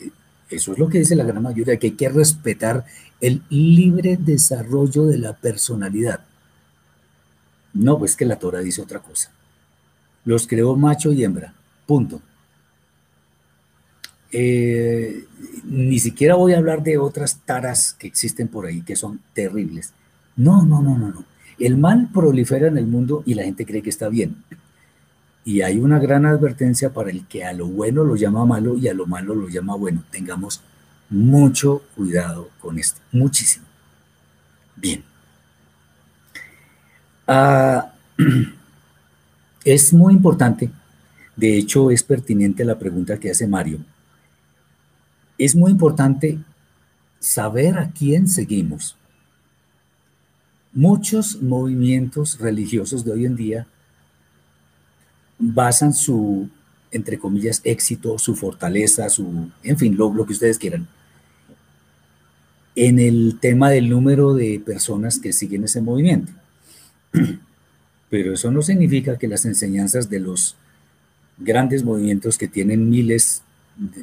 [0.50, 2.84] Eso es lo que dice la gran mayoría, que hay que respetar
[3.20, 6.20] el libre desarrollo de la personalidad.
[7.72, 9.30] No, pues que la Torah dice otra cosa.
[10.24, 11.54] Los creó macho y hembra.
[11.86, 12.20] Punto.
[14.32, 15.24] Eh,
[15.64, 19.92] ni siquiera voy a hablar de otras taras que existen por ahí que son terribles.
[20.36, 21.24] No, no, no, no, no.
[21.58, 24.36] El mal prolifera en el mundo y la gente cree que está bien.
[25.44, 28.88] Y hay una gran advertencia para el que a lo bueno lo llama malo y
[28.88, 30.02] a lo malo lo llama bueno.
[30.10, 30.62] Tengamos
[31.10, 33.66] mucho cuidado con esto, muchísimo.
[34.74, 35.04] Bien.
[37.26, 37.92] Ah,
[39.64, 40.70] es muy importante
[41.36, 43.84] de hecho, es pertinente la pregunta que hace Mario.
[45.36, 46.38] Es muy importante
[47.18, 48.96] saber a quién seguimos.
[50.72, 53.66] Muchos movimientos religiosos de hoy en día
[55.38, 56.48] basan su,
[56.90, 60.86] entre comillas, éxito, su fortaleza, su, en fin, lo, lo que ustedes quieran,
[62.76, 66.32] en el tema del número de personas que siguen ese movimiento.
[68.10, 70.56] Pero eso no significa que las enseñanzas de los
[71.38, 73.42] grandes movimientos que tienen miles,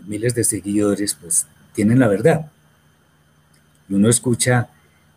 [0.05, 2.51] miles de seguidores, pues tienen la verdad.
[3.89, 4.69] Y uno escucha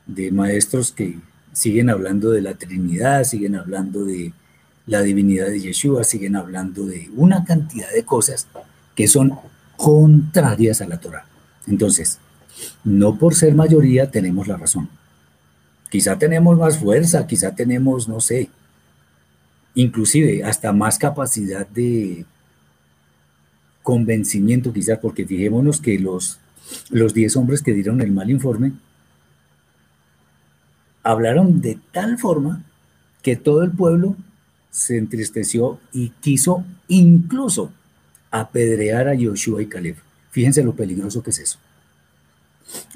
[0.06, 1.18] de maestros que
[1.52, 4.32] siguen hablando de la Trinidad, siguen hablando de
[4.86, 8.46] la divinidad de Yeshua, siguen hablando de una cantidad de cosas
[8.94, 9.38] que son
[9.76, 11.26] contrarias a la Torah.
[11.66, 12.18] Entonces,
[12.84, 14.88] no por ser mayoría tenemos la razón.
[15.90, 18.50] Quizá tenemos más fuerza, quizá tenemos, no sé,
[19.74, 22.24] inclusive hasta más capacidad de
[23.82, 26.38] convencimiento quizás, porque fijémonos que los,
[26.90, 28.72] los 10 hombres que dieron el mal informe
[31.02, 32.64] hablaron de tal forma
[33.22, 34.16] que todo el pueblo
[34.70, 37.70] se entristeció y quiso incluso
[38.30, 39.96] apedrear a Yoshua y Caleb.
[40.30, 41.58] Fíjense lo peligroso que es eso.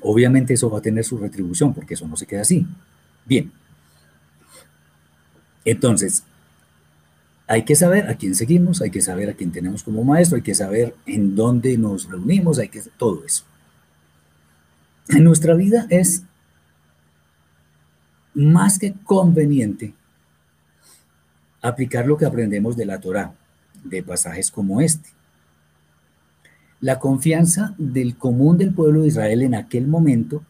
[0.02, 2.66] Obviamente eso va a tener su retribución, porque eso no se queda así.
[3.24, 3.52] Bien.
[5.64, 6.24] Entonces,
[7.48, 10.42] hay que saber a quién seguimos, hay que saber a quién tenemos como maestro, hay
[10.42, 13.44] que saber en dónde nos reunimos, hay que todo eso.
[15.08, 16.24] En nuestra vida es
[18.34, 19.94] más que conveniente
[21.62, 23.32] aplicar lo que aprendemos de la Torá,
[23.82, 25.08] de pasajes como este.
[26.80, 30.44] La confianza del común del pueblo de Israel en aquel momento,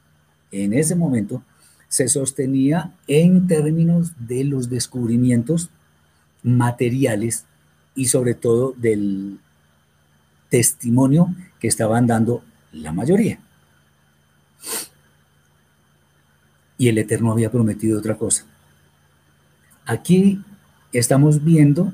[0.51, 1.45] en ese momento,
[1.87, 5.71] se sostenía en términos de los descubrimientos
[6.57, 7.45] materiales
[7.95, 9.39] y sobre todo del
[10.49, 13.39] testimonio que estaban dando la mayoría.
[16.77, 18.45] Y el Eterno había prometido otra cosa.
[19.85, 20.43] Aquí
[20.93, 21.93] estamos viendo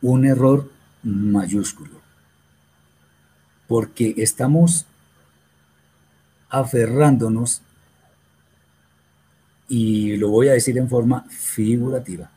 [0.00, 0.70] un error
[1.02, 2.00] mayúsculo,
[3.68, 4.86] porque estamos
[6.48, 7.62] aferrándonos,
[9.68, 12.30] y lo voy a decir en forma figurativa,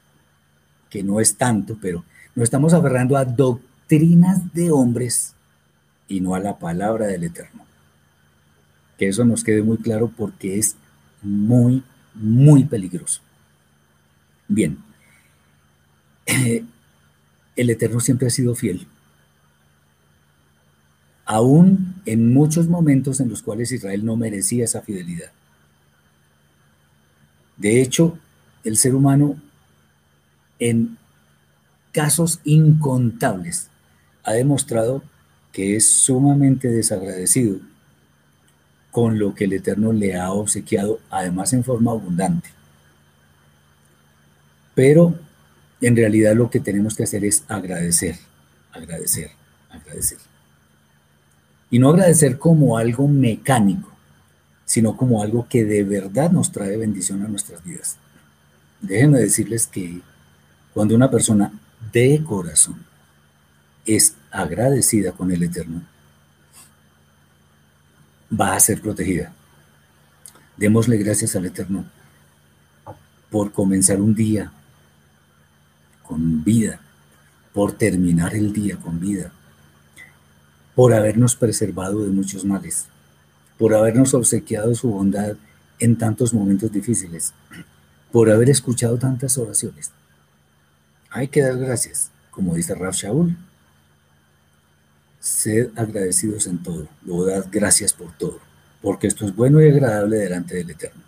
[0.95, 2.05] que no es tanto, pero
[2.35, 5.35] nos estamos aferrando a doctrinas de hombres
[6.07, 7.65] y no a la palabra del Eterno.
[8.97, 10.77] Que eso nos quede muy claro porque es
[11.21, 13.19] muy, muy peligroso.
[14.47, 14.77] Bien,
[17.57, 18.87] el Eterno siempre ha sido fiel.
[21.25, 25.33] Aún en muchos momentos en los cuales Israel no merecía esa fidelidad.
[27.57, 28.17] De hecho,
[28.63, 29.35] el ser humano
[30.59, 30.97] en
[31.91, 33.69] casos incontables
[34.23, 35.03] ha demostrado
[35.51, 37.59] que es sumamente desagradecido
[38.91, 42.49] con lo que el Eterno le ha obsequiado, además en forma abundante.
[44.73, 45.15] Pero
[45.81, 48.15] en realidad lo que tenemos que hacer es agradecer,
[48.71, 49.31] agradecer,
[49.69, 50.17] agradecer.
[51.69, 53.89] Y no agradecer como algo mecánico,
[54.65, 57.97] sino como algo que de verdad nos trae bendición a nuestras vidas.
[58.81, 60.01] Déjenme decirles que
[60.75, 61.53] cuando una persona
[61.93, 62.85] de corazón
[63.85, 65.81] es agradecida con el Eterno,
[68.29, 69.31] va a ser protegida.
[70.57, 71.85] Démosle gracias al Eterno
[73.31, 74.51] por comenzar un día
[76.03, 76.81] con vida,
[77.53, 79.31] por terminar el día con vida,
[80.75, 82.87] por habernos preservado de muchos males,
[83.57, 85.37] por habernos obsequiado su bondad
[85.79, 87.33] en tantos momentos difíciles,
[88.11, 89.91] por haber escuchado tantas oraciones.
[91.15, 93.37] Hay que dar gracias, como dice Rab Shaul.
[95.21, 98.41] Sed agradecidos en todo, luego dad gracias por todo,
[98.81, 101.01] porque esto es bueno y agradable delante del Eterno.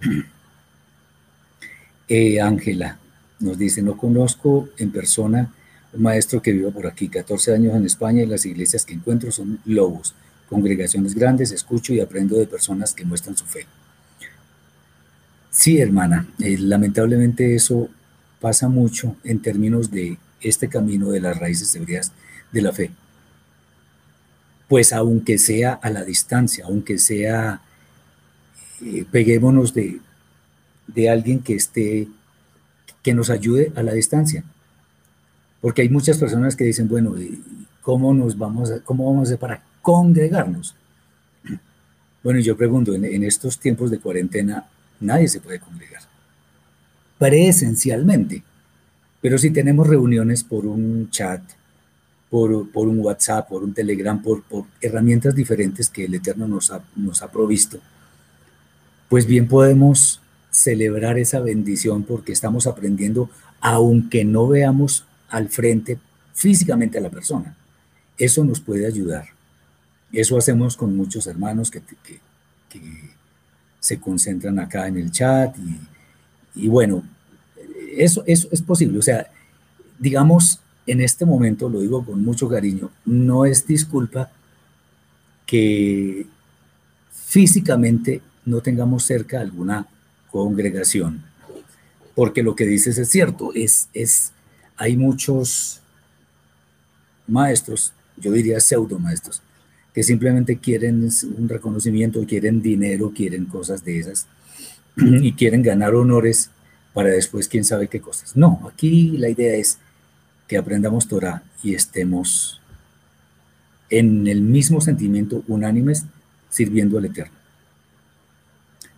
[2.08, 2.98] Eh, Ángela
[3.38, 5.50] nos dice, no conozco en persona
[5.94, 9.32] un maestro que viva por aquí, 14 años en España y las iglesias que encuentro
[9.32, 10.14] son lobos,
[10.50, 13.66] congregaciones grandes, escucho y aprendo de personas que muestran su fe.
[15.48, 17.88] Sí, hermana, eh, lamentablemente eso
[18.42, 22.12] pasa mucho en términos de este camino de las raíces hebreas
[22.50, 22.90] de la fe.
[24.68, 27.62] Pues aunque sea a la distancia, aunque sea,
[28.84, 30.00] eh, peguémonos de,
[30.88, 32.08] de alguien que esté,
[33.02, 34.42] que nos ayude a la distancia.
[35.60, 37.14] Porque hay muchas personas que dicen, bueno,
[37.80, 40.74] ¿cómo nos vamos a, cómo vamos a hacer para congregarnos?
[42.24, 44.68] Bueno, yo pregunto, en estos tiempos de cuarentena,
[45.00, 46.11] nadie se puede congregar
[47.22, 48.42] presencialmente.
[49.20, 51.40] Pero si tenemos reuniones por un chat,
[52.28, 56.82] por, un WhatsApp, por un Telegram, por, por, herramientas diferentes que el Eterno nos ha,
[56.96, 57.78] nos ha provisto,
[59.08, 63.30] pues bien podemos celebrar esa bendición porque estamos aprendiendo,
[63.60, 66.00] aunque no veamos al frente
[66.34, 67.54] físicamente a la persona.
[68.18, 69.26] Eso nos puede ayudar.
[70.12, 72.18] Eso hacemos con muchos hermanos que, que,
[72.68, 72.80] que
[73.78, 75.54] se concentran acá en el chat
[76.54, 77.02] y, bueno,
[77.98, 78.98] eso, eso es posible.
[78.98, 79.30] O sea,
[79.98, 84.30] digamos, en este momento, lo digo con mucho cariño, no es disculpa
[85.46, 86.26] que
[87.10, 89.86] físicamente no tengamos cerca alguna
[90.30, 91.22] congregación,
[92.14, 94.32] porque lo que dices es cierto, es, es,
[94.76, 95.80] hay muchos
[97.26, 99.42] maestros, yo diría pseudo maestros,
[99.94, 104.26] que simplemente quieren un reconocimiento, quieren dinero, quieren cosas de esas
[104.96, 106.50] y quieren ganar honores
[106.92, 108.36] para después quién sabe qué cosas.
[108.36, 109.78] No, aquí la idea es
[110.46, 112.60] que aprendamos Torah y estemos
[113.90, 116.04] en el mismo sentimiento unánimes
[116.50, 117.34] sirviendo al Eterno.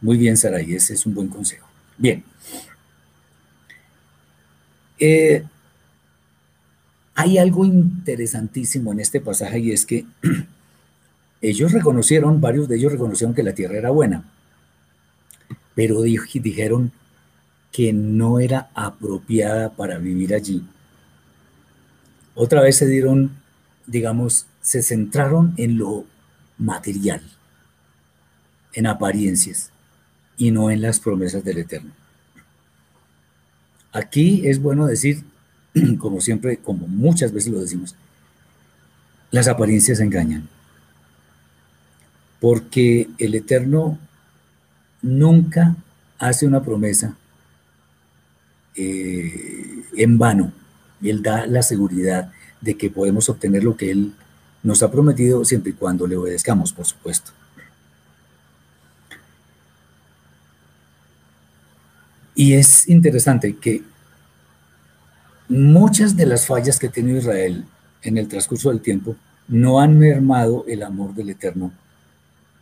[0.01, 1.67] Muy bien, Saray, ese es un buen consejo.
[1.97, 2.25] Bien.
[4.99, 5.45] Eh,
[7.15, 10.05] hay algo interesantísimo en este pasaje y es que
[11.41, 14.25] ellos reconocieron, varios de ellos reconocieron que la tierra era buena,
[15.75, 16.93] pero dijeron
[17.75, 20.65] que no era apropiada para vivir allí.
[22.37, 23.33] Otra vez se dieron,
[23.85, 26.05] digamos, se centraron en lo
[26.57, 27.21] material,
[28.75, 29.73] en apariencias
[30.37, 31.91] y no en las promesas del Eterno.
[33.93, 35.25] Aquí es bueno decir,
[35.99, 37.97] como siempre, como muchas veces lo decimos,
[39.33, 40.49] las apariencias engañan
[42.41, 43.99] porque el Eterno
[45.03, 45.75] nunca
[46.21, 47.17] hace una promesa
[48.77, 50.53] eh, en vano.
[51.03, 54.13] Él da la seguridad de que podemos obtener lo que Él
[54.63, 57.33] nos ha prometido siempre y cuando le obedezcamos, por supuesto.
[62.35, 63.83] Y es interesante que
[65.49, 67.65] muchas de las fallas que ha tenido Israel
[68.03, 69.15] en el transcurso del tiempo
[69.47, 71.71] no han mermado el amor del Eterno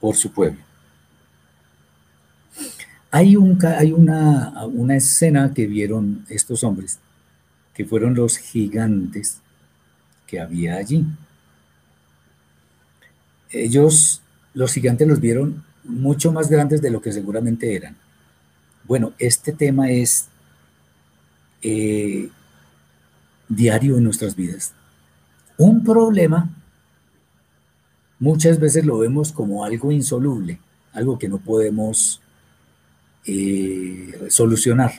[0.01, 0.59] por su pueblo.
[3.15, 6.99] Hay, un, hay una, una escena que vieron estos hombres,
[7.75, 9.43] que fueron los gigantes
[10.27, 11.05] que había allí.
[13.51, 14.23] Ellos,
[14.55, 17.97] los gigantes los vieron mucho más grandes de lo que seguramente eran.
[18.85, 20.29] Bueno, este tema es
[21.61, 22.31] eh,
[23.47, 24.73] diario en nuestras vidas.
[25.59, 26.49] Un problema
[28.19, 30.61] muchas veces lo vemos como algo insoluble,
[30.95, 32.23] algo que no podemos
[33.27, 34.93] eh, solucionar.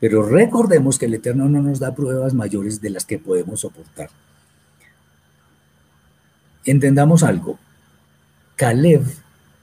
[0.00, 4.10] Pero recordemos que el Eterno no nos da pruebas mayores de las que podemos soportar.
[6.64, 7.58] Entendamos algo.
[8.56, 9.02] Caleb,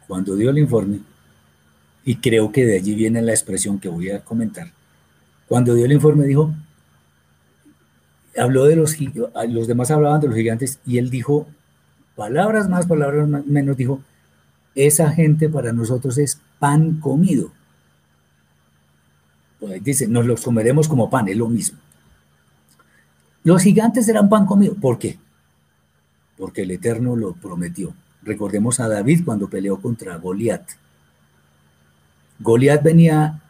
[0.07, 0.99] cuando dio el informe,
[2.05, 4.71] y creo que de allí viene la expresión que voy a comentar,
[5.47, 6.53] cuando dio el informe dijo,
[8.37, 8.95] habló de los,
[9.49, 11.47] los demás hablaban de los gigantes y él dijo,
[12.15, 14.01] palabras más, palabras menos, dijo,
[14.75, 17.51] esa gente para nosotros es pan comido.
[19.59, 21.79] Pues dice, nos los comeremos como pan, es lo mismo.
[23.43, 24.75] Los gigantes eran pan comido.
[24.75, 25.17] ¿Por qué?
[26.39, 27.93] porque el Eterno lo prometió.
[28.23, 30.63] Recordemos a David cuando peleó contra Goliat.
[32.39, 33.41] Goliat venía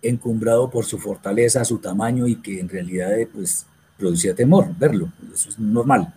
[0.00, 3.66] encumbrado por su fortaleza, su tamaño y que en realidad pues
[3.98, 6.12] producía temor verlo, eso es normal.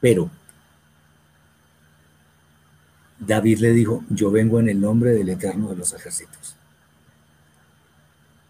[0.00, 0.28] Pero
[3.20, 6.55] David le dijo, yo vengo en el nombre del Eterno de los ejércitos.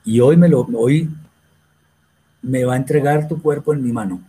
[0.07, 1.11] Y hoy me lo hoy
[2.40, 4.22] me va a entregar tu cuerpo en mi mano.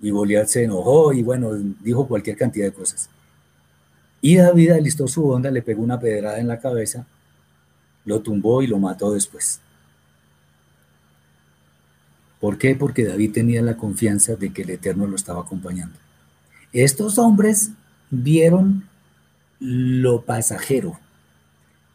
[0.00, 3.10] Y Goliat se enojó y bueno, dijo cualquier cantidad de cosas.
[4.20, 7.06] Y David alistó su onda, le pegó una pedrada en la cabeza,
[8.04, 9.60] lo tumbó y lo mató después.
[12.40, 12.74] ¿Por qué?
[12.74, 15.98] Porque David tenía la confianza de que el Eterno lo estaba acompañando.
[16.72, 17.72] Estos hombres
[18.10, 18.84] vieron
[19.60, 20.98] lo pasajero,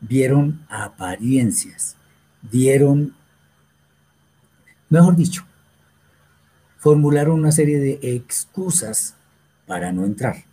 [0.01, 1.95] vieron apariencias,
[2.52, 3.16] vieron,
[4.89, 5.44] mejor dicho,
[6.78, 9.16] formularon una serie de excusas
[9.66, 10.44] para no entrar,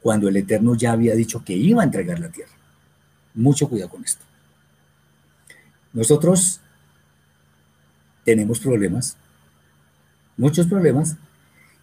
[0.00, 2.52] cuando el Eterno ya había dicho que iba a entregar la tierra.
[3.34, 4.24] Mucho cuidado con esto.
[5.92, 6.60] Nosotros
[8.24, 9.16] tenemos problemas,
[10.36, 11.16] muchos problemas,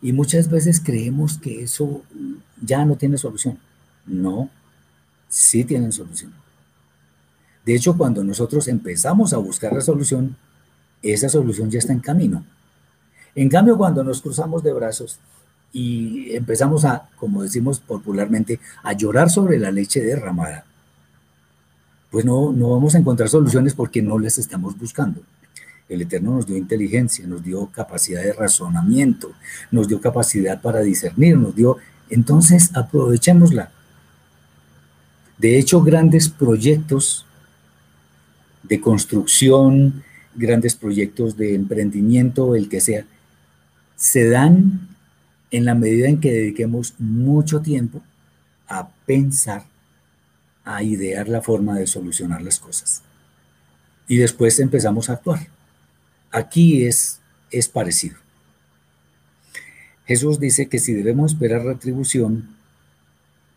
[0.02, 2.04] y muchas veces creemos que eso
[2.62, 3.60] ya no tiene solución.
[4.06, 4.50] No,
[5.28, 6.34] sí tienen solución.
[7.68, 10.38] De hecho, cuando nosotros empezamos a buscar la solución,
[11.02, 12.46] esa solución ya está en camino.
[13.36, 15.20] En cambio, cuando nos cruzamos de brazos
[15.74, 20.64] y empezamos a, como decimos popularmente, a llorar sobre la leche derramada,
[22.10, 25.22] pues no, no vamos a encontrar soluciones porque no las estamos buscando.
[25.90, 29.34] El Eterno nos dio inteligencia, nos dio capacidad de razonamiento,
[29.72, 31.76] nos dio capacidad para discernir, nos dio...
[32.10, 33.72] Entonces, aprovechémosla.
[35.38, 37.27] De hecho, grandes proyectos
[38.68, 40.04] de construcción,
[40.36, 43.06] grandes proyectos de emprendimiento, el que sea,
[43.96, 44.88] se dan
[45.52, 48.02] en la medida en que dediquemos mucho tiempo
[48.68, 49.66] a pensar,
[50.64, 53.02] a idear la forma de solucionar las cosas.
[54.08, 55.48] Y después empezamos a actuar.
[56.32, 58.18] Aquí es, es parecido.
[60.06, 62.56] Jesús dice que si debemos esperar retribución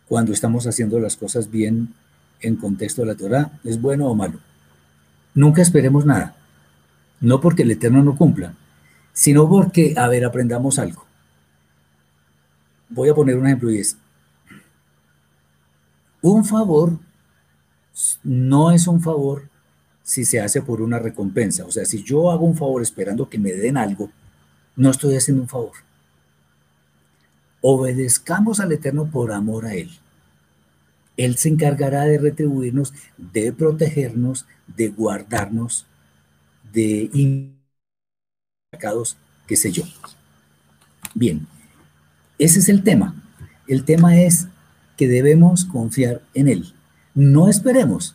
[0.09, 1.95] cuando estamos haciendo las cosas bien
[2.41, 4.41] en contexto de la Torah, ¿es bueno o malo?
[5.35, 6.35] Nunca esperemos nada.
[7.21, 8.55] No porque el Eterno no cumpla,
[9.13, 11.05] sino porque, a ver, aprendamos algo.
[12.89, 13.97] Voy a poner un ejemplo y es,
[16.23, 16.99] un favor
[18.23, 19.49] no es un favor
[20.03, 21.65] si se hace por una recompensa.
[21.65, 24.11] O sea, si yo hago un favor esperando que me den algo,
[24.77, 25.73] no estoy haciendo un favor.
[27.61, 29.91] Obedezcamos al Eterno por amor a Él.
[31.17, 35.87] Él se encargará de retribuirnos, de protegernos, de guardarnos,
[36.73, 37.11] de
[39.47, 39.85] qué sé yo.
[41.15, 41.47] Bien,
[42.39, 43.15] ese es el tema.
[43.67, 44.47] El tema es
[44.97, 46.73] que debemos confiar en Él.
[47.15, 48.15] No esperemos.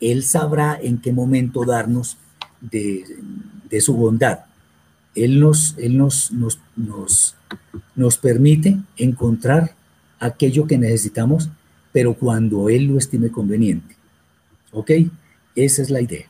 [0.00, 2.16] Él sabrá en qué momento darnos
[2.60, 3.04] de,
[3.80, 4.40] su bondad.
[5.14, 7.34] Él, nos, él nos, nos, nos,
[7.94, 9.74] nos permite encontrar
[10.20, 11.50] aquello que necesitamos,
[11.96, 13.96] pero cuando Él lo estime conveniente.
[14.70, 14.90] ¿Ok?
[15.54, 16.26] Esa es la idea.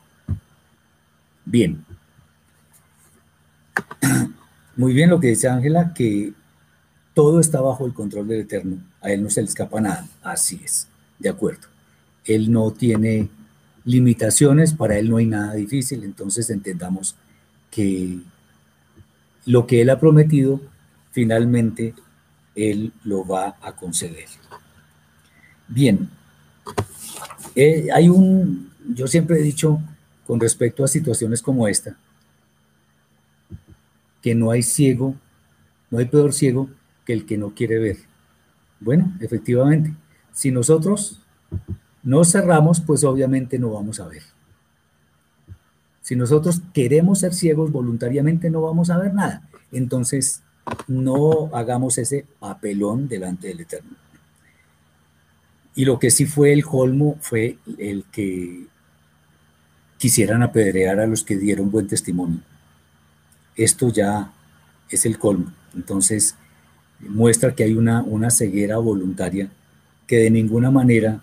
[1.43, 1.83] Bien.
[4.77, 6.31] Muy bien lo que dice Ángela, que
[7.13, 8.77] todo está bajo el control del Eterno.
[9.01, 10.07] A Él no se le escapa nada.
[10.23, 10.87] Así es.
[11.19, 11.67] De acuerdo.
[12.23, 13.27] Él no tiene
[13.83, 17.17] limitaciones, para Él no hay nada difícil, entonces entendamos
[17.71, 18.19] que
[19.45, 20.61] lo que Él ha prometido,
[21.11, 21.93] finalmente
[22.55, 24.27] Él lo va a conceder.
[25.67, 26.09] Bien,
[27.55, 29.79] eh, hay un, yo siempre he dicho
[30.25, 31.97] con respecto a situaciones como esta,
[34.21, 35.15] que no hay ciego,
[35.89, 36.69] no hay peor ciego
[37.05, 37.97] que el que no quiere ver.
[38.79, 39.93] Bueno, efectivamente,
[40.33, 41.21] si nosotros
[42.03, 44.23] no cerramos, pues obviamente no vamos a ver.
[46.01, 49.41] Si nosotros queremos ser ciegos voluntariamente, no vamos a ver nada.
[49.71, 50.41] Entonces,
[50.87, 53.97] no hagamos ese papelón delante del Eterno.
[55.77, 58.65] Y lo que sí fue el colmo fue el que
[59.99, 62.39] quisieran apedrear a los que dieron buen testimonio.
[63.55, 64.33] Esto ya
[64.89, 65.53] es el colmo.
[65.75, 66.33] Entonces,
[66.99, 69.51] muestra que hay una, una ceguera voluntaria
[70.07, 71.21] que de ninguna manera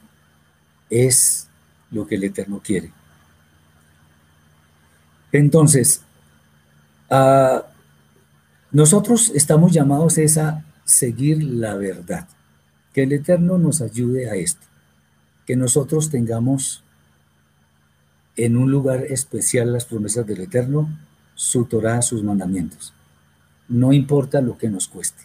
[0.88, 1.48] es
[1.90, 2.92] lo que el Eterno quiere.
[5.32, 6.00] Entonces,
[7.10, 7.66] ah,
[8.70, 12.28] nosotros estamos llamados a seguir la verdad.
[12.94, 14.66] Que el Eterno nos ayude a esto.
[15.46, 16.82] Que nosotros tengamos
[18.36, 20.88] en un lugar especial las promesas del Eterno,
[21.34, 22.94] su Torah, sus mandamientos.
[23.68, 25.24] No importa lo que nos cueste.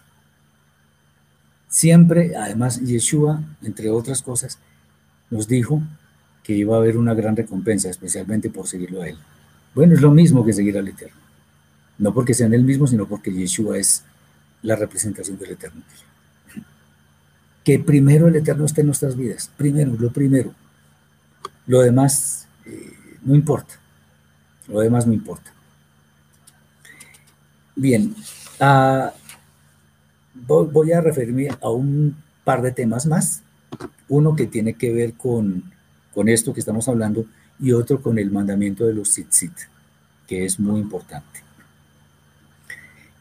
[1.68, 4.58] Siempre, además, Yeshua, entre otras cosas,
[5.30, 5.82] nos dijo
[6.44, 9.18] que iba a haber una gran recompensa, especialmente por seguirlo a Él.
[9.76, 11.16] Bueno, es lo mismo que seguir al Eterno.
[12.00, 14.04] No porque sean el mismo, sino porque Yeshua es
[14.64, 15.84] la representación del Eterno.
[17.70, 19.52] Que primero el Eterno esté en nuestras vidas.
[19.56, 20.56] Primero, lo primero.
[21.68, 22.94] Lo demás eh,
[23.24, 23.76] no importa.
[24.68, 25.54] Lo demás no importa.
[27.76, 28.16] Bien,
[28.60, 29.14] ah,
[30.34, 33.44] voy a referirme a un par de temas más
[34.08, 35.72] uno que tiene que ver con,
[36.26, 37.28] esto que estamos hablando
[37.60, 39.54] y otro con el mandamiento de los tzitzit,
[40.26, 41.44] que es muy importante.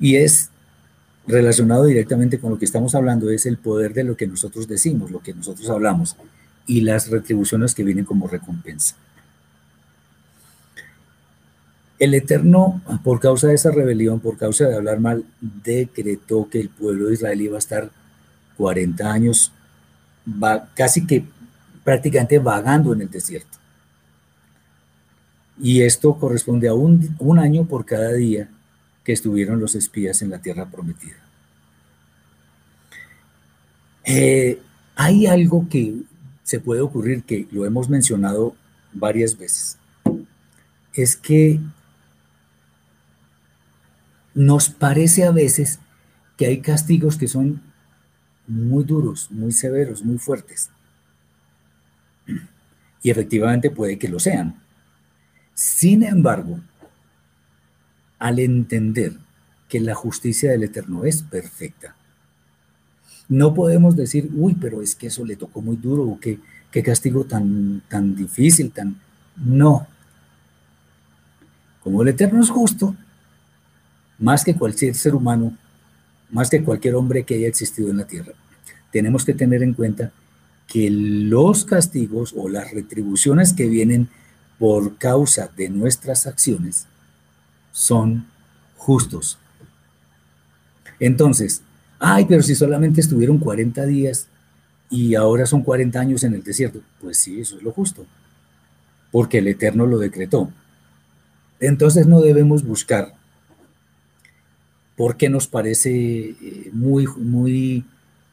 [0.01, 0.49] Y es
[1.29, 5.11] relacionado directamente con lo que estamos hablando, es el poder de lo que nosotros decimos,
[5.11, 6.17] lo que nosotros hablamos
[6.67, 8.97] y las retribuciones que vienen como recompensa.
[11.99, 16.69] El Eterno, por causa de esa rebelión, por causa de hablar mal, decretó que el
[16.69, 17.91] pueblo de Israel iba a estar
[18.57, 19.53] 40 años
[20.27, 21.25] va casi que
[21.85, 23.59] prácticamente vagando en el desierto.
[25.61, 28.49] Y esto corresponde a un, un año por cada día
[29.09, 31.17] que estuvieron los espías en la tierra prometida.
[34.05, 34.61] Eh,
[34.97, 36.03] hay algo que
[36.43, 38.55] se puede ocurrir, que lo hemos mencionado
[38.93, 39.79] varias veces,
[40.93, 41.59] es que
[44.35, 45.79] nos parece a veces
[46.37, 47.63] que hay castigos que son
[48.47, 50.69] muy duros, muy severos, muy fuertes.
[53.03, 54.63] Y efectivamente puede que lo sean.
[55.55, 56.61] Sin embargo,
[58.19, 59.13] al entender
[59.69, 61.95] que la justicia del Eterno es perfecta,
[63.29, 66.39] no podemos decir, uy, pero es que eso le tocó muy duro, o qué,
[66.71, 68.99] qué castigo tan, tan difícil, tan...
[69.37, 69.87] No.
[71.83, 72.97] Como el Eterno es justo,
[74.19, 75.57] más que cualquier ser humano,
[76.31, 78.33] más que cualquier hombre que haya existido en la tierra.
[78.91, 80.11] Tenemos que tener en cuenta
[80.67, 84.09] que los castigos o las retribuciones que vienen
[84.59, 86.87] por causa de nuestras acciones
[87.79, 88.27] son
[88.77, 89.39] justos.
[90.99, 91.63] Entonces,
[92.01, 94.27] ay, pero si solamente estuvieron 40 días
[94.91, 98.05] y ahora son 40 años en el desierto, pues sí, eso es lo justo,
[99.13, 100.51] porque el Eterno lo decretó.
[101.61, 103.15] Entonces no debemos buscar
[104.97, 107.85] porque nos parece eh, muy, muy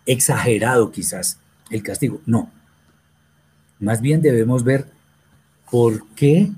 [0.07, 1.37] exagerado quizás
[1.69, 2.19] el castigo.
[2.25, 2.51] No.
[3.79, 4.87] Más bien debemos ver
[5.69, 6.51] por qué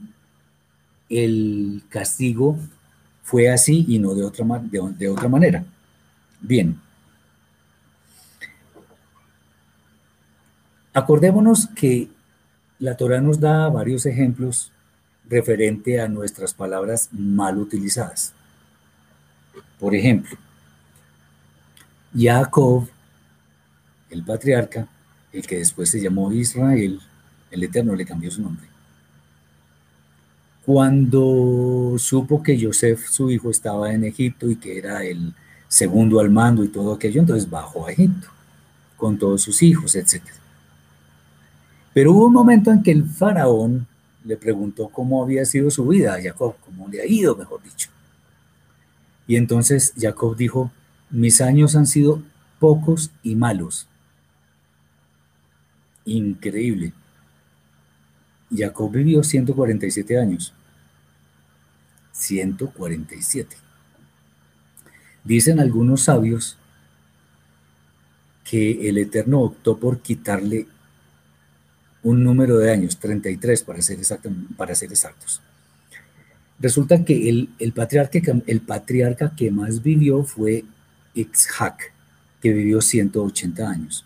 [1.09, 2.57] el castigo
[3.28, 5.65] fue así y no de otra, de, otra manera.
[6.39, 6.80] Bien.
[10.93, 12.07] Acordémonos que
[12.80, 14.71] la Torah nos da varios ejemplos
[15.28, 18.32] referente a nuestras palabras mal utilizadas.
[19.78, 20.38] Por ejemplo,
[22.17, 22.88] Jacob,
[24.09, 24.88] el patriarca,
[25.34, 27.01] el que después se llamó Israel,
[27.51, 28.66] el Eterno le cambió su nombre.
[30.68, 35.34] Cuando supo que Joseph, su hijo, estaba en Egipto y que era el
[35.70, 38.28] segundo al mando y todo aquello, entonces bajó a Egipto
[38.97, 40.22] con todos sus hijos, etc.
[41.93, 43.88] Pero hubo un momento en que el faraón
[44.26, 47.88] le preguntó cómo había sido su vida a Jacob, cómo le ha ido, mejor dicho.
[49.26, 50.70] Y entonces Jacob dijo,
[51.09, 52.22] mis años han sido
[52.59, 53.88] pocos y malos.
[56.03, 56.91] Increíble.
[58.53, 60.53] Jacob vivió 147 años.
[62.18, 63.55] 147.
[65.24, 66.57] Dicen algunos sabios
[68.43, 70.68] que el Eterno optó por quitarle
[72.03, 73.99] un número de años, 33 para ser,
[74.55, 75.41] para ser exactos.
[76.59, 80.63] Resulta que el, patriarca, que más vivió fue
[81.13, 81.93] Isaac,
[82.41, 84.05] que vivió 180 años.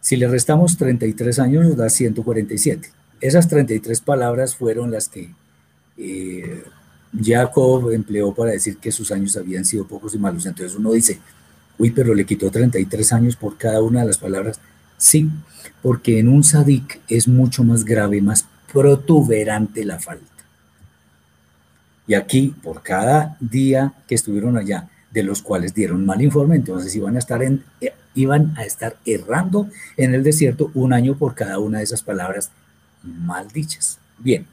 [0.00, 2.90] Si le restamos 33 años nos da 147.
[3.20, 5.30] Esas 33 palabras fueron las que
[5.96, 6.64] eh,
[7.20, 10.46] Jacob empleó para decir que sus años habían sido pocos y malos.
[10.46, 11.20] Entonces uno dice,
[11.78, 14.60] uy, pero le quitó 33 años por cada una de las palabras.
[14.96, 15.28] Sí,
[15.82, 20.24] porque en un sadik es mucho más grave, más protuberante la falta.
[22.06, 26.94] Y aquí, por cada día que estuvieron allá, de los cuales dieron mal informe, entonces
[26.96, 31.58] iban a estar, eh, iban a estar errando en el desierto un año por cada
[31.58, 32.50] una de esas palabras
[33.02, 33.98] mal dichas.
[34.18, 34.46] Bien,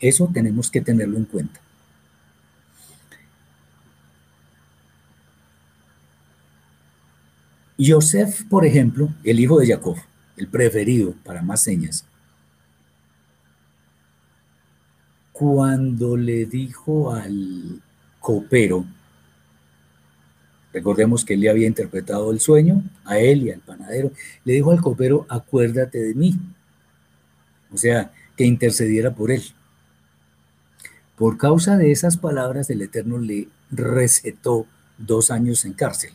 [0.00, 1.60] eso tenemos que tenerlo en cuenta.
[7.76, 9.96] Yosef, por ejemplo, el hijo de Jacob,
[10.36, 12.04] el preferido para más señas,
[15.32, 17.80] cuando le dijo al
[18.18, 18.84] copero,
[20.72, 24.10] recordemos que él le había interpretado el sueño a él y al panadero,
[24.44, 26.36] le dijo al copero, acuérdate de mí,
[27.72, 29.42] o sea, que intercediera por él.
[31.18, 34.66] Por causa de esas palabras, el Eterno le recetó
[34.98, 36.12] dos años en cárcel.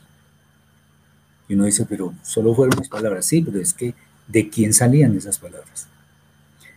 [1.49, 3.25] Y uno dice, pero solo fueron las palabras.
[3.25, 3.93] Sí, pero es que
[4.27, 5.87] ¿de quién salían esas palabras?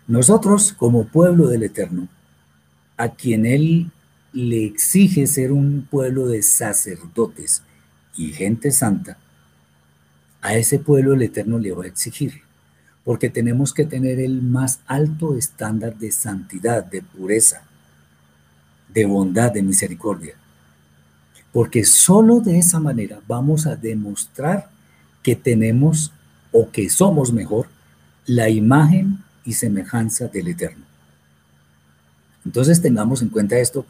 [0.09, 2.09] Nosotros, como pueblo del Eterno,
[2.97, 3.91] a quien Él
[4.33, 7.63] le exige ser un pueblo de sacerdotes
[8.17, 9.19] y gente santa,
[10.43, 12.43] a ese pueblo el Eterno le va a exigir,
[13.05, 17.65] porque tenemos que tener el más alto estándar de santidad, de pureza,
[18.97, 20.35] de bondad, de misericordia.
[21.53, 24.71] Porque solo de esa manera vamos a demostrar
[25.23, 26.13] que tenemos
[26.51, 27.67] o que somos mejor
[28.25, 30.85] la imagen y semejanza del Eterno.
[32.47, 33.85] Entonces tengamos en cuenta esto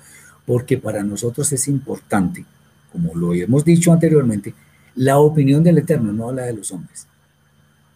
[0.44, 2.44] porque para nosotros es importante,
[2.90, 4.54] como lo hemos dicho anteriormente,
[4.96, 7.06] la opinión del Eterno, no la de los hombres.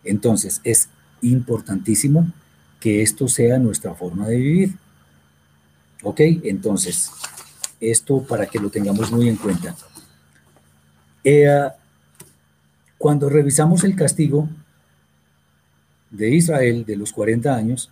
[0.05, 0.89] Entonces es
[1.23, 2.31] importantísimo
[2.79, 4.75] que esto sea nuestra forma de vivir.
[6.03, 6.21] ¿Ok?
[6.45, 7.11] Entonces,
[7.81, 9.77] esto para que lo tengamos muy en cuenta.
[11.25, 11.69] Eh,
[12.99, 14.49] cuando revisamos el castigo
[16.11, 17.91] de Israel de los 40 años,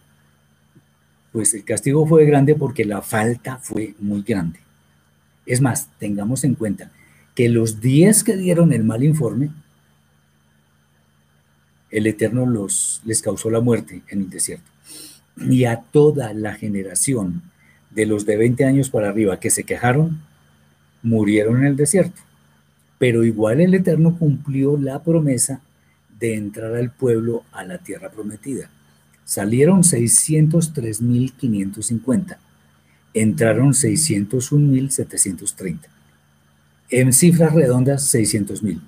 [1.33, 4.61] pues el castigo fue grande porque la falta fue muy grande.
[5.47, 6.91] Es más, tengamos en cuenta
[7.35, 9.51] que los 10 que dieron el mal informe,
[11.91, 14.71] el Eterno los, les causó la muerte en el desierto.
[15.37, 17.43] Y a toda la generación
[17.99, 20.20] de los de 20 años para arriba que se quejaron,
[21.03, 22.20] murieron en el desierto.
[22.96, 25.61] Pero igual el Eterno cumplió la promesa
[26.20, 28.70] de entrar al pueblo a la tierra prometida.
[29.24, 32.36] Salieron 603.550,
[33.14, 35.80] entraron 601.730.
[36.90, 38.80] En cifras redondas, 600.000.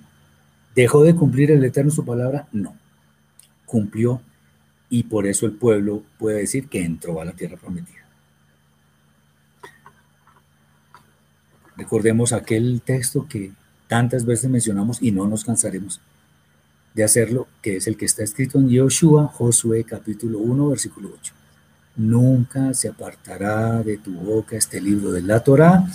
[0.77, 2.47] ¿Dejó de cumplir el Eterno su palabra?
[2.53, 2.77] No.
[3.67, 4.23] Cumplió
[4.89, 8.00] y por eso el pueblo puede decir que entró a la tierra prometida.
[11.81, 13.53] Recordemos aquel texto que
[13.89, 15.99] tantas veces mencionamos y no nos cansaremos
[16.93, 18.69] de hacerlo, que es el que está escrito en
[19.29, 21.33] Josué capítulo 1, versículo 8.
[21.97, 25.91] Nunca se apartará de tu boca este libro de la Torá,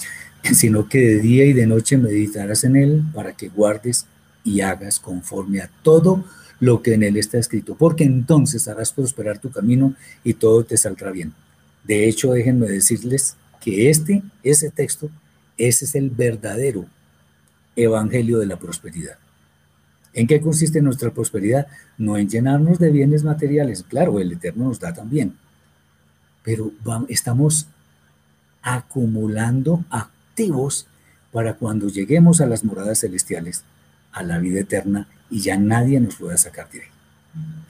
[0.54, 4.08] sino que de día y de noche meditarás en él para que guardes
[4.44, 6.26] y hagas conforme a todo
[6.60, 10.78] lo que en él está escrito, porque entonces harás prosperar tu camino y todo te
[10.78, 11.32] saldrá bien.
[11.84, 15.12] De hecho, déjenme decirles que este, ese texto,
[15.58, 16.86] ese es el verdadero
[17.76, 19.18] evangelio de la prosperidad.
[20.14, 21.68] ¿En qué consiste nuestra prosperidad?
[21.97, 25.36] No en llenarnos de bienes materiales, claro, el Eterno nos da también,
[26.43, 26.72] pero
[27.10, 27.68] estamos
[28.62, 30.88] acumulando activos
[31.32, 33.64] para cuando lleguemos a las moradas celestiales,
[34.14, 36.88] a la vida eterna, y ya nadie nos pueda sacar de ahí.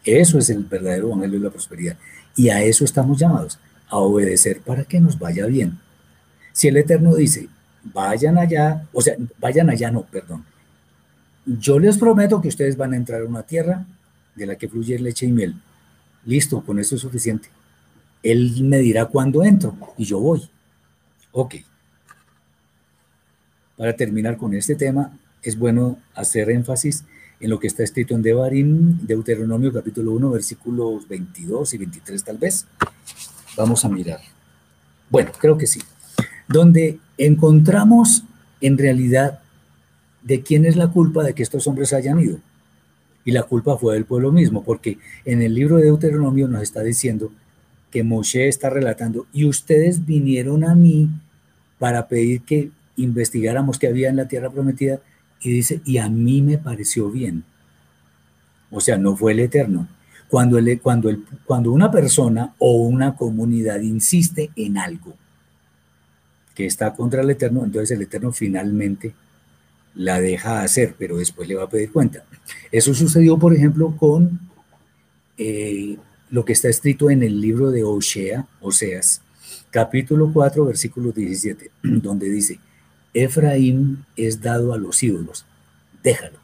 [0.03, 1.97] Eso es el verdadero evangelio de la prosperidad.
[2.35, 3.57] Y a eso estamos llamados,
[3.89, 5.79] a obedecer para que nos vaya bien.
[6.53, 7.49] Si el Eterno dice,
[7.93, 10.43] vayan allá, o sea, vayan allá, no, perdón,
[11.45, 13.85] yo les prometo que ustedes van a entrar a una tierra
[14.35, 15.55] de la que fluye leche y miel.
[16.25, 17.49] Listo, con eso es suficiente.
[18.23, 20.49] Él me dirá cuándo entro y yo voy.
[21.31, 21.55] Ok.
[23.77, 27.03] Para terminar con este tema, es bueno hacer énfasis
[27.39, 32.37] en lo que está escrito en Devarim, Deuteronomio capítulo 1, versículos 22 y 23 tal
[32.39, 32.65] vez.
[33.55, 34.21] Vamos a mirar.
[35.11, 35.79] Bueno, creo que sí.
[36.47, 38.23] Donde encontramos
[38.61, 39.39] en realidad
[40.23, 42.39] de quién es la culpa de que estos hombres hayan ido.
[43.23, 46.81] Y la culpa fue del pueblo mismo, porque en el libro de Deuteronomio nos está
[46.83, 47.31] diciendo
[47.91, 51.09] que Moshe está relatando, y ustedes vinieron a mí
[51.79, 54.99] para pedir que investigáramos qué había en la tierra prometida,
[55.41, 57.43] y dice, y a mí me pareció bien.
[58.71, 59.87] O sea, no fue el Eterno.
[60.27, 65.15] Cuando, el, cuando, el, cuando una persona o una comunidad insiste en algo
[66.55, 69.13] que está contra el Eterno, entonces el Eterno finalmente
[69.93, 72.23] la deja hacer, pero después le va a pedir cuenta.
[72.71, 74.39] Eso sucedió, por ejemplo, con
[75.37, 75.97] eh,
[76.29, 79.21] lo que está escrito en el libro de Osea, Oseas,
[79.69, 82.59] capítulo 4, versículo 17, donde dice,
[83.13, 85.45] Efraín es dado a los ídolos,
[86.03, 86.39] déjalo.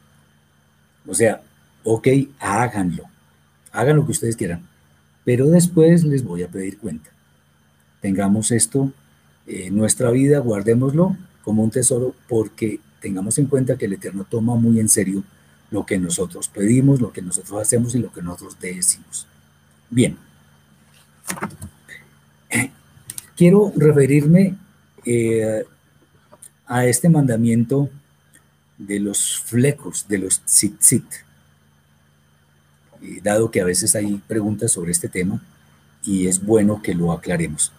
[1.06, 1.42] O sea,
[1.84, 2.08] ok,
[2.38, 3.04] háganlo,
[3.72, 4.66] hagan lo que ustedes quieran,
[5.24, 7.10] pero después les voy a pedir cuenta.
[8.00, 8.92] Tengamos esto
[9.46, 14.54] en nuestra vida, guardémoslo como un tesoro, porque tengamos en cuenta que el Eterno toma
[14.54, 15.24] muy en serio
[15.70, 19.26] lo que nosotros pedimos, lo que nosotros hacemos y lo que nosotros decimos.
[19.90, 20.16] Bien.
[23.36, 24.56] Quiero referirme
[25.04, 25.64] eh,
[26.66, 27.88] a este mandamiento
[28.78, 31.04] de los flecos, de los tzitzit,
[33.22, 35.42] dado que a veces hay preguntas sobre este tema
[36.04, 37.72] y es bueno que lo aclaremos.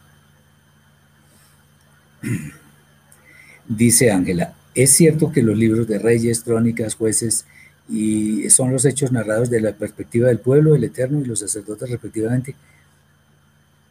[3.68, 7.46] Dice Ángela, es cierto que los libros de reyes, crónicas, jueces
[7.90, 11.90] y son los hechos narrados de la perspectiva del pueblo, el eterno y los sacerdotes
[11.90, 12.56] respectivamente.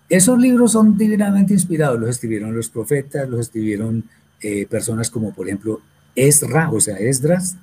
[0.08, 4.04] Esos libros son divinamente inspirados, los escribieron los profetas, los escribieron
[4.40, 5.80] eh, personas como por ejemplo
[6.14, 7.56] Esra, o sea, Esdras,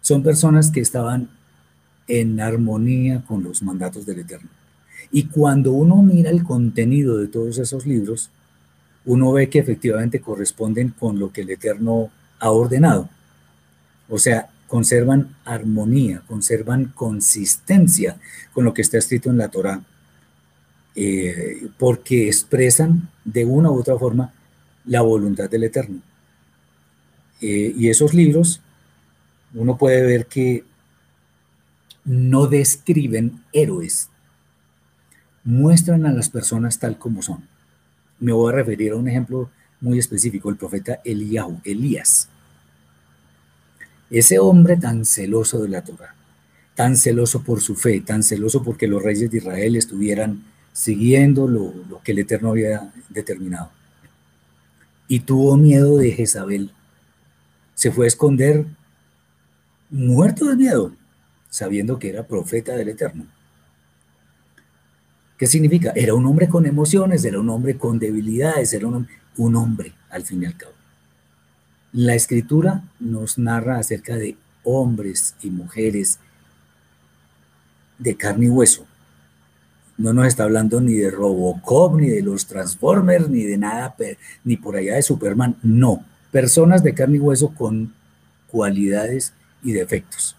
[0.00, 1.30] son personas que estaban
[2.06, 4.48] en armonía con los mandatos del Eterno.
[5.10, 8.30] Y cuando uno mira el contenido de todos esos libros,
[9.08, 13.08] uno ve que efectivamente corresponden con lo que el Eterno ha ordenado.
[14.10, 18.18] O sea, conservan armonía, conservan consistencia
[18.52, 19.80] con lo que está escrito en la Torah,
[20.94, 24.34] eh, porque expresan de una u otra forma
[24.84, 26.02] la voluntad del Eterno.
[27.40, 28.60] Eh, y esos libros,
[29.54, 30.64] uno puede ver que
[32.04, 34.10] no describen héroes,
[35.44, 37.48] muestran a las personas tal como son.
[38.20, 39.50] Me voy a referir a un ejemplo
[39.80, 42.28] muy específico, el profeta Elías.
[44.10, 46.14] Ese hombre tan celoso de la Torah,
[46.74, 50.42] tan celoso por su fe, tan celoso porque los reyes de Israel estuvieran
[50.72, 53.70] siguiendo lo, lo que el Eterno había determinado.
[55.06, 56.72] Y tuvo miedo de Jezabel,
[57.74, 58.66] se fue a esconder
[59.90, 60.92] muerto de miedo,
[61.50, 63.26] sabiendo que era profeta del Eterno.
[65.38, 65.92] ¿Qué significa?
[65.94, 70.24] Era un hombre con emociones, era un hombre con debilidades, era un, un hombre, al
[70.24, 70.72] fin y al cabo.
[71.92, 76.18] La escritura nos narra acerca de hombres y mujeres
[77.98, 78.84] de carne y hueso.
[79.96, 83.94] No nos está hablando ni de Robocop, ni de los Transformers, ni de nada,
[84.44, 85.56] ni por allá de Superman.
[85.62, 87.94] No, personas de carne y hueso con
[88.48, 89.32] cualidades
[89.62, 90.37] y defectos.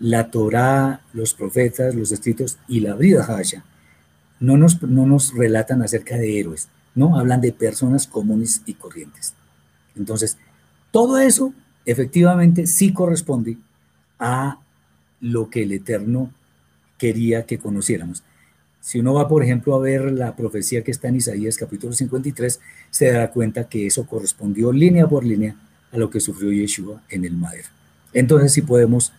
[0.00, 3.64] La Torá, los profetas, los escritos y la vida Hasha
[4.40, 9.34] no nos, no nos relatan acerca de héroes, no hablan de personas comunes y corrientes.
[9.94, 10.38] Entonces,
[10.90, 11.52] todo eso
[11.84, 13.58] efectivamente sí corresponde
[14.18, 14.58] a
[15.20, 16.32] lo que el Eterno
[16.98, 18.22] quería que conociéramos.
[18.80, 22.60] Si uno va, por ejemplo, a ver la profecía que está en Isaías capítulo 53,
[22.90, 25.56] se dará cuenta que eso correspondió línea por línea
[25.92, 27.68] a lo que sufrió Yeshua en el madero.
[28.14, 29.12] Entonces sí podemos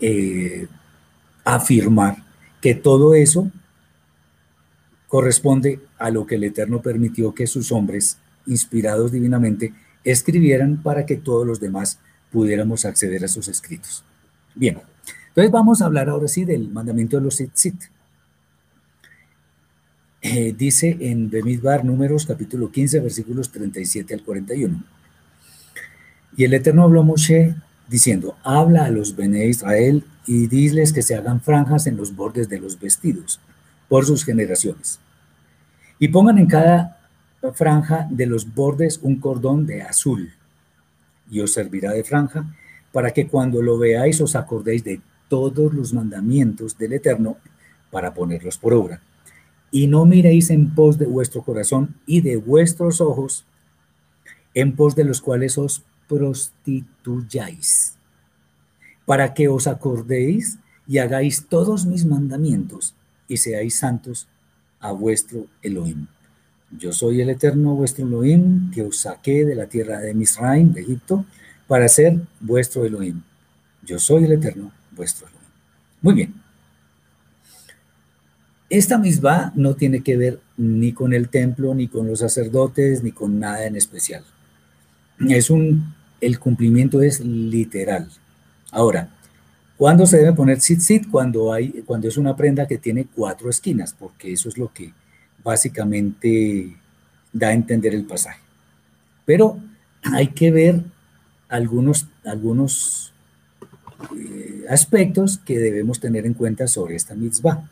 [0.00, 0.66] eh,
[1.44, 2.24] afirmar
[2.60, 3.50] que todo eso
[5.08, 9.72] corresponde a lo que el Eterno permitió que sus hombres, inspirados divinamente,
[10.04, 11.98] escribieran para que todos los demás
[12.30, 14.04] pudiéramos acceder a sus escritos.
[14.54, 14.80] Bien,
[15.28, 17.84] entonces vamos a hablar ahora sí del mandamiento de los tzitzit.
[20.22, 24.82] Eh, dice en Bemidbar, números capítulo 15, versículos 37 al 41.
[26.36, 27.54] Y el Eterno habló a Moshe
[27.88, 32.48] diciendo, habla a los Bene Israel y diles que se hagan franjas en los bordes
[32.48, 33.40] de los vestidos
[33.88, 34.98] por sus generaciones.
[35.98, 36.98] Y pongan en cada
[37.54, 40.32] franja de los bordes un cordón de azul
[41.30, 42.46] y os servirá de franja
[42.92, 47.36] para que cuando lo veáis os acordéis de todos los mandamientos del Eterno
[47.90, 49.00] para ponerlos por obra
[49.70, 53.44] y no miréis en pos de vuestro corazón y de vuestros ojos,
[54.54, 57.94] en pos de los cuales os prostituyáis,
[59.04, 62.94] para que os acordéis y hagáis todos mis mandamientos
[63.28, 64.28] y seáis santos
[64.80, 66.06] a vuestro Elohim.
[66.70, 70.82] Yo soy el eterno vuestro Elohim, que os saqué de la tierra de Misraim, de
[70.82, 71.24] Egipto,
[71.66, 73.22] para ser vuestro Elohim.
[73.84, 75.48] Yo soy el eterno vuestro Elohim.
[76.02, 76.34] Muy bien.
[78.68, 83.12] Esta misma no tiene que ver ni con el templo, ni con los sacerdotes, ni
[83.12, 84.24] con nada en especial.
[85.28, 88.08] Es un, el cumplimiento es literal.
[88.70, 89.10] Ahora,
[89.76, 93.94] ¿cuándo se debe poner sit Cuando, hay, cuando es una prenda que tiene cuatro esquinas,
[93.98, 94.92] porque eso es lo que
[95.42, 96.76] básicamente
[97.32, 98.40] da a entender el pasaje.
[99.24, 99.58] Pero
[100.02, 100.82] hay que ver
[101.48, 103.12] algunos, algunos
[104.16, 107.68] eh, aspectos que debemos tener en cuenta sobre esta mitzvah.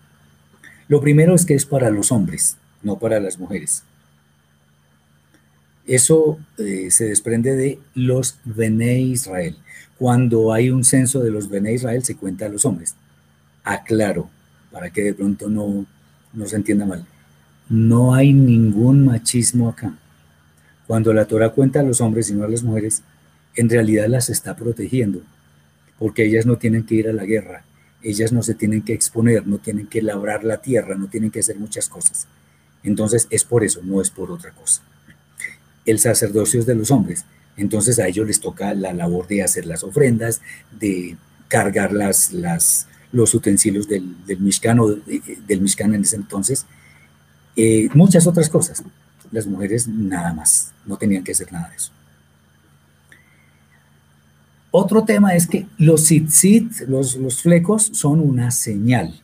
[0.88, 3.84] Lo primero es que es para los hombres, no para las mujeres.
[5.86, 9.56] Eso eh, se desprende de los Bene Israel.
[9.98, 12.94] Cuando hay un censo de los Bene Israel se cuenta a los hombres.
[13.62, 14.30] Aclaro,
[14.72, 15.86] para que de pronto no,
[16.32, 17.06] no se entienda mal.
[17.68, 19.96] No hay ningún machismo acá.
[20.86, 23.02] Cuando la Torah cuenta a los hombres y no a las mujeres,
[23.56, 25.22] en realidad las está protegiendo,
[25.98, 27.64] porque ellas no tienen que ir a la guerra,
[28.02, 31.40] ellas no se tienen que exponer, no tienen que labrar la tierra, no tienen que
[31.40, 32.26] hacer muchas cosas.
[32.82, 34.82] Entonces es por eso, no es por otra cosa.
[35.86, 37.24] El sacerdocio es de los hombres,
[37.56, 41.16] entonces a ellos les toca la labor de hacer las ofrendas, de
[41.48, 42.32] cargar las,
[43.12, 46.66] los utensilios del, del Mishkan o del Mishkan en ese entonces,
[47.56, 48.82] eh, muchas otras cosas.
[49.30, 51.92] Las mujeres nada más, no tenían que hacer nada de eso.
[54.70, 59.22] Otro tema es que los tzitzit, los, los flecos, son una señal,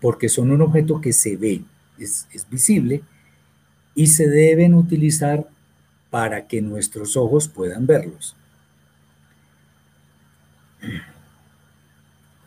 [0.00, 1.62] porque son un objeto que se ve,
[1.98, 3.04] es visible,
[3.96, 5.48] y se deben utilizar
[6.10, 8.36] para que nuestros ojos puedan verlos.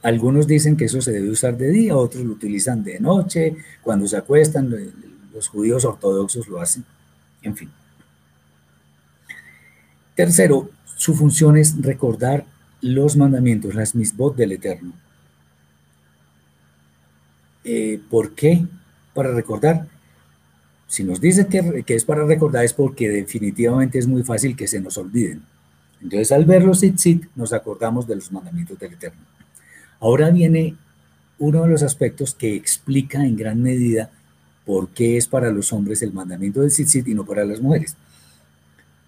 [0.01, 4.07] Algunos dicen que eso se debe usar de día, otros lo utilizan de noche, cuando
[4.07, 4.73] se acuestan,
[5.33, 6.85] los judíos ortodoxos lo hacen,
[7.41, 7.69] en fin.
[10.15, 12.45] Tercero, su función es recordar
[12.81, 14.93] los mandamientos, las misbot del Eterno.
[17.63, 18.65] Eh, ¿Por qué?
[19.13, 19.98] Para recordar.
[20.89, 24.67] Si nos dice que, que, es para recordar es porque definitivamente es muy fácil que
[24.67, 25.43] se nos olviden.
[26.01, 29.21] Entonces al ver los tzitzit nos acordamos de los mandamientos del Eterno.
[29.99, 30.75] Ahora viene
[31.37, 34.09] uno de los aspectos que explica en gran medida
[34.65, 37.95] por qué es para los hombres el mandamiento del tzitzit y no para las mujeres.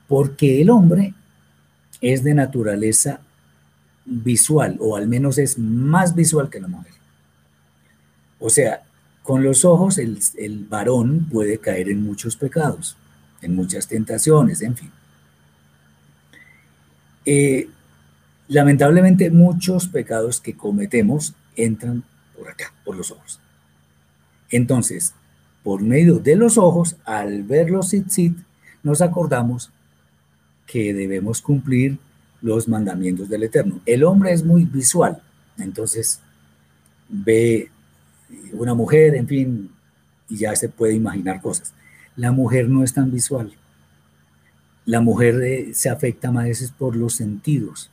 [0.07, 1.15] Porque el hombre
[1.99, 3.21] es de naturaleza
[4.05, 6.93] visual, o al menos es más visual que la mujer.
[8.39, 8.83] O sea,
[9.31, 12.97] con los ojos el, el varón puede caer en muchos pecados,
[13.41, 14.91] en muchas tentaciones, en fin.
[17.23, 17.69] Eh,
[18.49, 22.03] Lamentablemente muchos pecados que cometemos entran
[22.37, 23.39] por acá, por los ojos.
[24.49, 25.13] Entonces,
[25.63, 28.37] por medio de los ojos, al ver los tzitzit,
[28.83, 29.71] nos acordamos
[30.67, 31.97] que debemos cumplir
[32.41, 33.79] los mandamientos del Eterno.
[33.85, 35.21] El hombre es muy visual,
[35.57, 36.19] entonces
[37.07, 37.71] ve
[38.53, 39.71] una mujer, en fin,
[40.29, 41.73] y ya se puede imaginar cosas.
[42.15, 43.53] La mujer no es tan visual.
[44.85, 47.89] La mujer eh, se afecta más veces por los sentidos.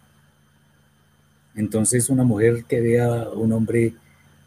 [1.55, 3.95] Entonces una mujer que vea a un hombre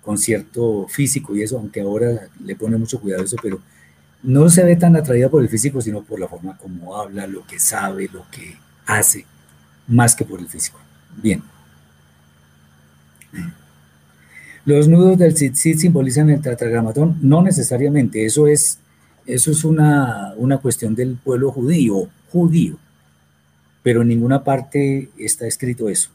[0.02, 3.62] con cierto físico y eso, aunque ahora le pone mucho cuidado a eso, pero
[4.24, 7.46] no se ve tan atraída por el físico, sino por la forma como habla, lo
[7.46, 9.26] que sabe, lo que hace,
[9.88, 10.80] más que por el físico.
[11.22, 11.44] Bien.
[14.66, 18.78] Los nudos del tzitzit simbolizan el tetragramatón, no necesariamente, eso es,
[19.26, 22.78] eso es una, una cuestión del pueblo judío, judío,
[23.82, 26.12] pero en ninguna parte está escrito eso.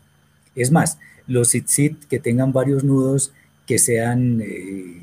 [0.54, 3.32] Es más, los tzitzit que tengan varios nudos,
[3.66, 5.02] que sean, eh,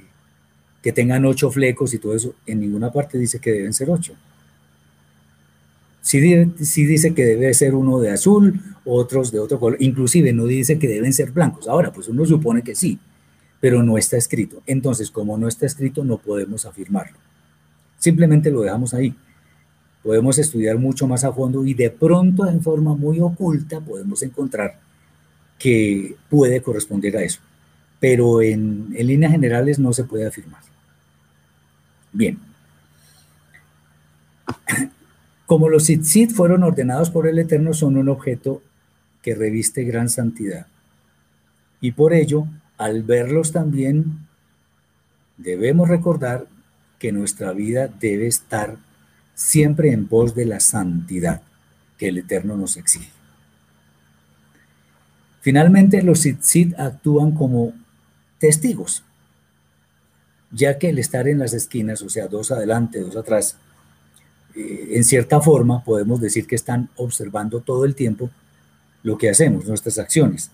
[0.81, 4.13] que tengan ocho flecos y todo eso, en ninguna parte dice que deben ser ocho.
[6.01, 10.77] Sí, dice que debe ser uno de azul, otros de otro color, inclusive no dice
[10.77, 11.67] que deben ser blancos.
[11.67, 12.99] Ahora, pues uno supone que sí,
[13.63, 14.61] pero no está escrito.
[14.65, 17.17] Entonces, como no está escrito, no podemos afirmarlo.
[17.97, 19.15] Simplemente lo dejamos ahí.
[20.03, 24.81] Podemos estudiar mucho más a fondo y de pronto, en forma muy oculta, podemos encontrar
[25.57, 27.39] que puede corresponder a eso,
[28.01, 30.61] pero en, líneas generales no se puede afirmar.
[32.11, 32.37] Bien.
[35.45, 38.61] Como los tzitzit fueron ordenados por el Eterno, son un objeto
[39.21, 40.67] que reviste gran santidad.
[41.79, 42.45] Y por ello,
[42.77, 44.27] al verlos también,
[45.37, 46.47] debemos recordar
[46.99, 48.77] que nuestra vida debe estar
[49.35, 51.41] siempre en pos de la santidad
[51.97, 53.11] que el Eterno nos exige.
[55.41, 57.73] Finalmente, los tzitzit actúan como
[58.39, 59.03] testigos,
[60.51, 63.57] ya que el estar en las esquinas, o sea, dos adelante, dos atrás,
[64.55, 68.29] eh, en cierta forma podemos decir que están observando todo el tiempo
[69.01, 70.51] lo que hacemos, nuestras acciones,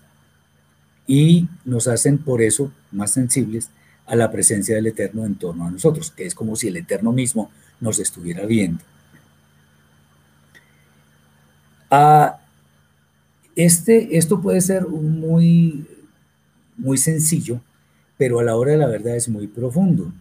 [1.10, 3.68] y nos hacen por eso más sensibles
[4.06, 7.10] a la presencia del Eterno en torno a nosotros, que es como si el Eterno
[7.10, 7.50] mismo
[7.80, 8.84] nos estuviera viendo.
[11.90, 12.38] Ah,
[13.56, 15.84] este, esto puede ser muy,
[16.76, 17.60] muy sencillo,
[18.16, 20.12] pero a la hora de la verdad es muy profundo.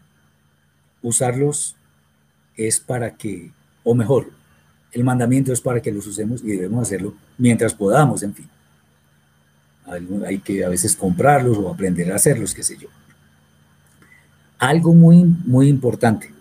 [1.04, 1.76] Usarlos
[2.58, 3.52] es para que,
[3.84, 4.32] o mejor,
[4.92, 8.50] el mandamiento es para que los usemos y debemos hacerlo mientras podamos, en fin.
[10.26, 12.90] Hay que a veces comprarlos o aprender a hacerlos, qué sé yo.
[14.58, 16.32] Algo muy, muy importante,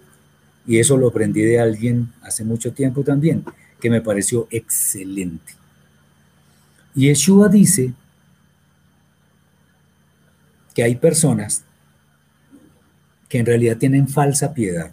[0.66, 3.44] y eso lo aprendí de alguien hace mucho tiempo también,
[3.80, 5.54] que me pareció excelente.
[6.94, 7.92] Yeshua dice
[10.74, 11.64] que hay personas
[13.28, 14.90] que en realidad tienen falsa piedad,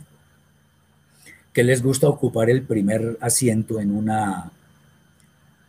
[1.51, 4.51] que les gusta ocupar el primer asiento en, una,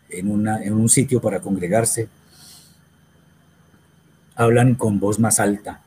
[0.09, 2.09] en, una, en un sitio para congregarse,
[4.37, 5.83] hablan con voz más alta,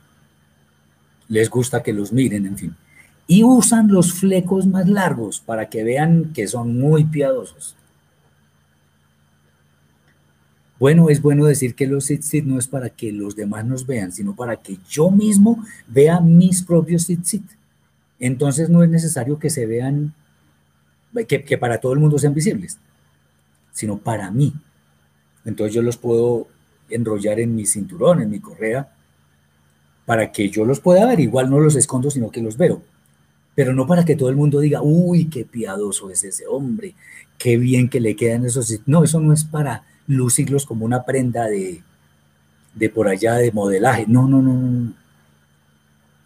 [1.29, 2.75] les gusta que los miren, en fin,
[3.27, 7.75] y usan los flecos más largos para que vean que son muy piadosos.
[10.79, 14.11] Bueno, es bueno decir que los tzitzit no es para que los demás nos vean,
[14.11, 17.43] sino para que yo mismo vea mis propios tzitzit.
[18.17, 20.13] Entonces no es necesario que se vean,
[21.27, 22.79] que, que para todo el mundo sean visibles,
[23.73, 24.53] sino para mí.
[25.43, 26.47] Entonces yo los puedo
[26.89, 28.89] enrollar en mi cinturón, en mi correa,
[30.05, 31.19] para que yo los pueda ver.
[31.19, 32.81] Igual no los escondo, sino que los veo.
[33.55, 36.95] Pero no para que todo el mundo diga, uy, qué piadoso es ese hombre,
[37.37, 38.79] qué bien que le quedan esos.
[38.85, 41.83] No, eso no es para lucirlos como una prenda de,
[42.73, 44.05] de por allá de modelaje.
[44.07, 44.93] No, no, no, no.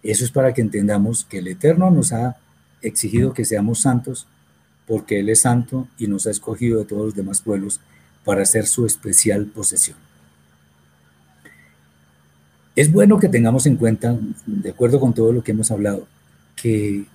[0.04, 2.38] Eso es para que entendamos que el Eterno nos ha
[2.82, 4.28] exigido que seamos santos
[4.88, 7.80] porque Él es santo y nos ha escogido de todos los demás pueblos
[8.24, 9.98] para ser su especial posesión.
[12.76, 16.08] Es bueno que tengamos en cuenta, de acuerdo con todo lo que hemos hablado,
[16.56, 17.06] que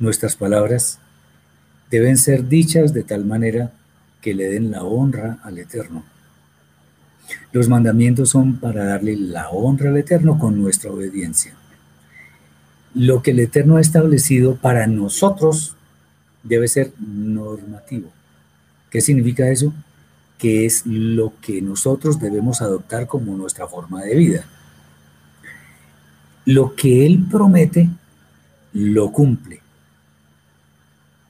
[0.00, 0.98] nuestras palabras
[1.90, 3.72] deben ser dichas de tal manera
[4.20, 6.04] que le den la honra al Eterno.
[7.52, 11.54] Los mandamientos son para darle la honra al Eterno con nuestra obediencia.
[12.94, 15.76] Lo que el Eterno ha establecido para nosotros
[16.42, 18.10] debe ser normativo.
[18.90, 19.72] ¿Qué significa eso?
[20.38, 24.44] Que es lo que nosotros debemos adoptar como nuestra forma de vida.
[26.44, 27.88] Lo que Él promete,
[28.72, 29.60] lo cumple.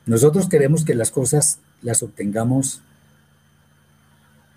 [0.07, 2.81] Nosotros queremos que las cosas las obtengamos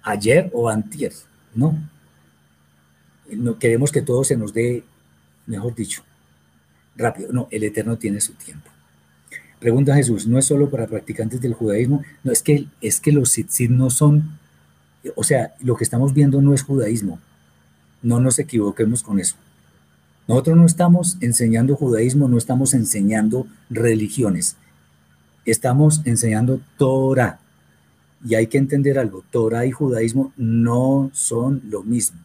[0.02, 1.14] ayer o antier,
[1.54, 1.78] ¿no?
[3.30, 4.84] No queremos que todo se nos dé,
[5.46, 6.04] mejor dicho,
[6.96, 7.32] rápido.
[7.34, 8.70] No, el Eterno tiene su tiempo.
[9.60, 13.32] Pregunta Jesús, no es solo para practicantes del judaísmo, no es que es que los
[13.32, 14.38] tzitzit no son,
[15.16, 17.20] o sea, lo que estamos viendo no es judaísmo.
[18.04, 19.36] No nos equivoquemos con eso.
[20.28, 24.58] Nosotros no estamos enseñando judaísmo, no estamos enseñando religiones
[25.52, 27.40] estamos enseñando Torah.
[28.28, 32.20] Y hay que entender algo, Torah y judaísmo no son lo mismo.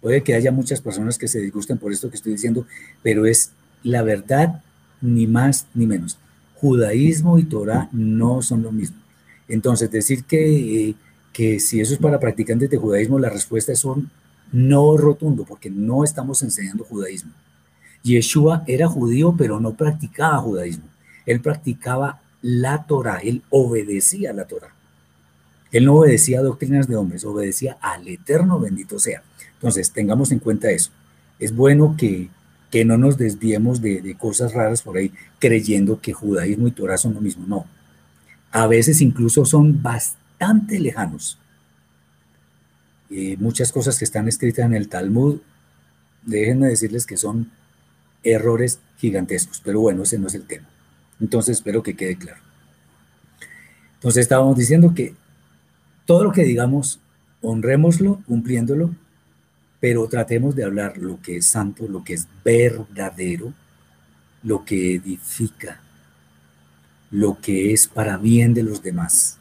[0.00, 2.66] Puede que haya muchas personas que se disgusten por esto que estoy diciendo,
[3.02, 3.50] pero es
[3.82, 4.62] la verdad
[5.00, 6.18] ni más ni menos.
[6.60, 8.98] Judaísmo y Torah no son lo mismo.
[9.48, 10.94] Entonces, decir que,
[11.32, 14.10] que si eso es para practicantes de judaísmo, la respuesta es un
[14.52, 17.32] no rotundo, porque no estamos enseñando judaísmo.
[18.02, 20.84] Yeshua era judío, pero no practicaba judaísmo.
[21.24, 24.74] Él practicaba la Torah, él obedecía la Torah.
[25.72, 29.22] Él no obedecía doctrinas de hombres, obedecía al Eterno bendito sea.
[29.54, 30.90] Entonces, tengamos en cuenta eso.
[31.38, 32.28] Es bueno que,
[32.70, 37.14] que no nos desviemos de, cosas raras por ahí, creyendo que judaísmo y Torah son
[37.14, 37.44] lo mismo.
[37.46, 37.66] No.
[38.52, 41.38] A veces incluso son bastante lejanos.
[43.10, 45.40] Eh, muchas cosas que están escritas en el Talmud,
[46.24, 47.50] déjenme decirles que son
[48.22, 50.68] errores gigantescos, pero bueno, ese no es el tema.
[51.20, 52.40] Entonces espero que quede claro.
[53.94, 55.14] Entonces estábamos diciendo que
[56.06, 57.00] todo lo que digamos,
[57.42, 58.94] honrémoslo cumpliéndolo,
[59.80, 63.54] pero tratemos de hablar lo que es santo, lo que es verdadero,
[64.42, 65.80] lo que edifica,
[67.10, 69.38] lo que es para bien de los demás.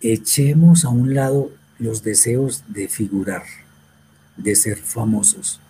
[0.00, 3.42] Echemos a un lado los deseos de figurar,
[4.36, 5.60] de ser famosos,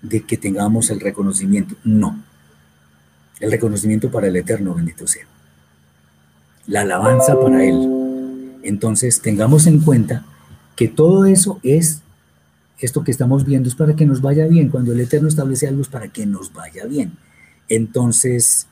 [0.00, 1.76] de que tengamos el reconocimiento.
[1.84, 2.22] No.
[3.38, 5.26] El reconocimiento para el Eterno, bendito sea.
[6.66, 8.60] La alabanza para Él.
[8.62, 10.24] Entonces, tengamos en cuenta
[10.76, 12.02] que todo eso es,
[12.78, 14.68] esto que estamos viendo es para que nos vaya bien.
[14.68, 17.12] Cuando el Eterno establece algo es para que nos vaya bien.
[17.68, 18.66] Entonces,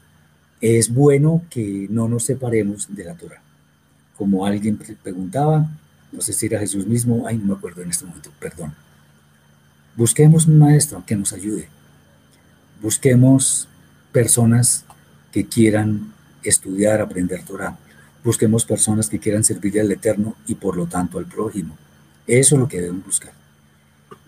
[0.60, 3.42] es bueno que no nos separemos de la Torah.
[4.16, 5.70] Como alguien preguntaba,
[6.12, 8.74] no sé si era Jesús mismo, ay, no me acuerdo en este momento, perdón.
[9.96, 11.68] Busquemos un maestro que nos ayude.
[12.82, 13.68] Busquemos
[14.12, 14.84] personas
[15.32, 17.78] que quieran estudiar, aprender Torah.
[18.24, 21.76] Busquemos personas que quieran servir al Eterno y por lo tanto al prójimo.
[22.30, 23.32] Eso es lo que debemos buscar.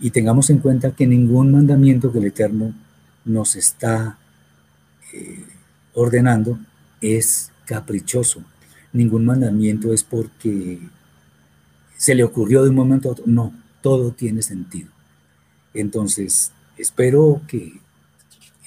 [0.01, 2.75] Y tengamos en cuenta que ningún mandamiento que el Eterno
[3.25, 4.19] nos está
[5.13, 5.47] eh,
[5.95, 6.59] ordenando
[7.01, 8.43] es caprichoso.
[8.93, 10.81] Ningún mandamiento es porque
[11.97, 13.25] se le ocurrió de un momento a otro.
[13.29, 14.91] No, todo tiene sentido.
[15.73, 17.75] Entonces, espero que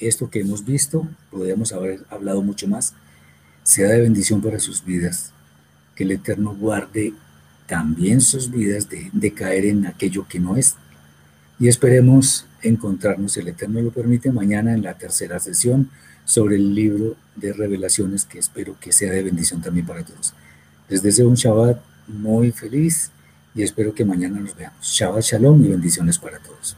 [0.00, 2.94] esto que hemos visto, podemos haber hablado mucho más,
[3.64, 5.34] sea de bendición para sus vidas.
[5.94, 7.12] Que el Eterno guarde
[7.66, 10.76] también sus vidas de, caer en aquello que no es.
[11.58, 15.90] Y esperemos encontrarnos, el Eterno lo permite, mañana en la tercera sesión
[16.24, 20.34] sobre el libro de revelaciones que espero que sea de bendición también para todos.
[20.88, 23.10] Les deseo un Shabbat muy feliz
[23.54, 24.78] y espero que mañana nos veamos.
[24.82, 26.76] Shabbat Shalom y bendiciones para todos.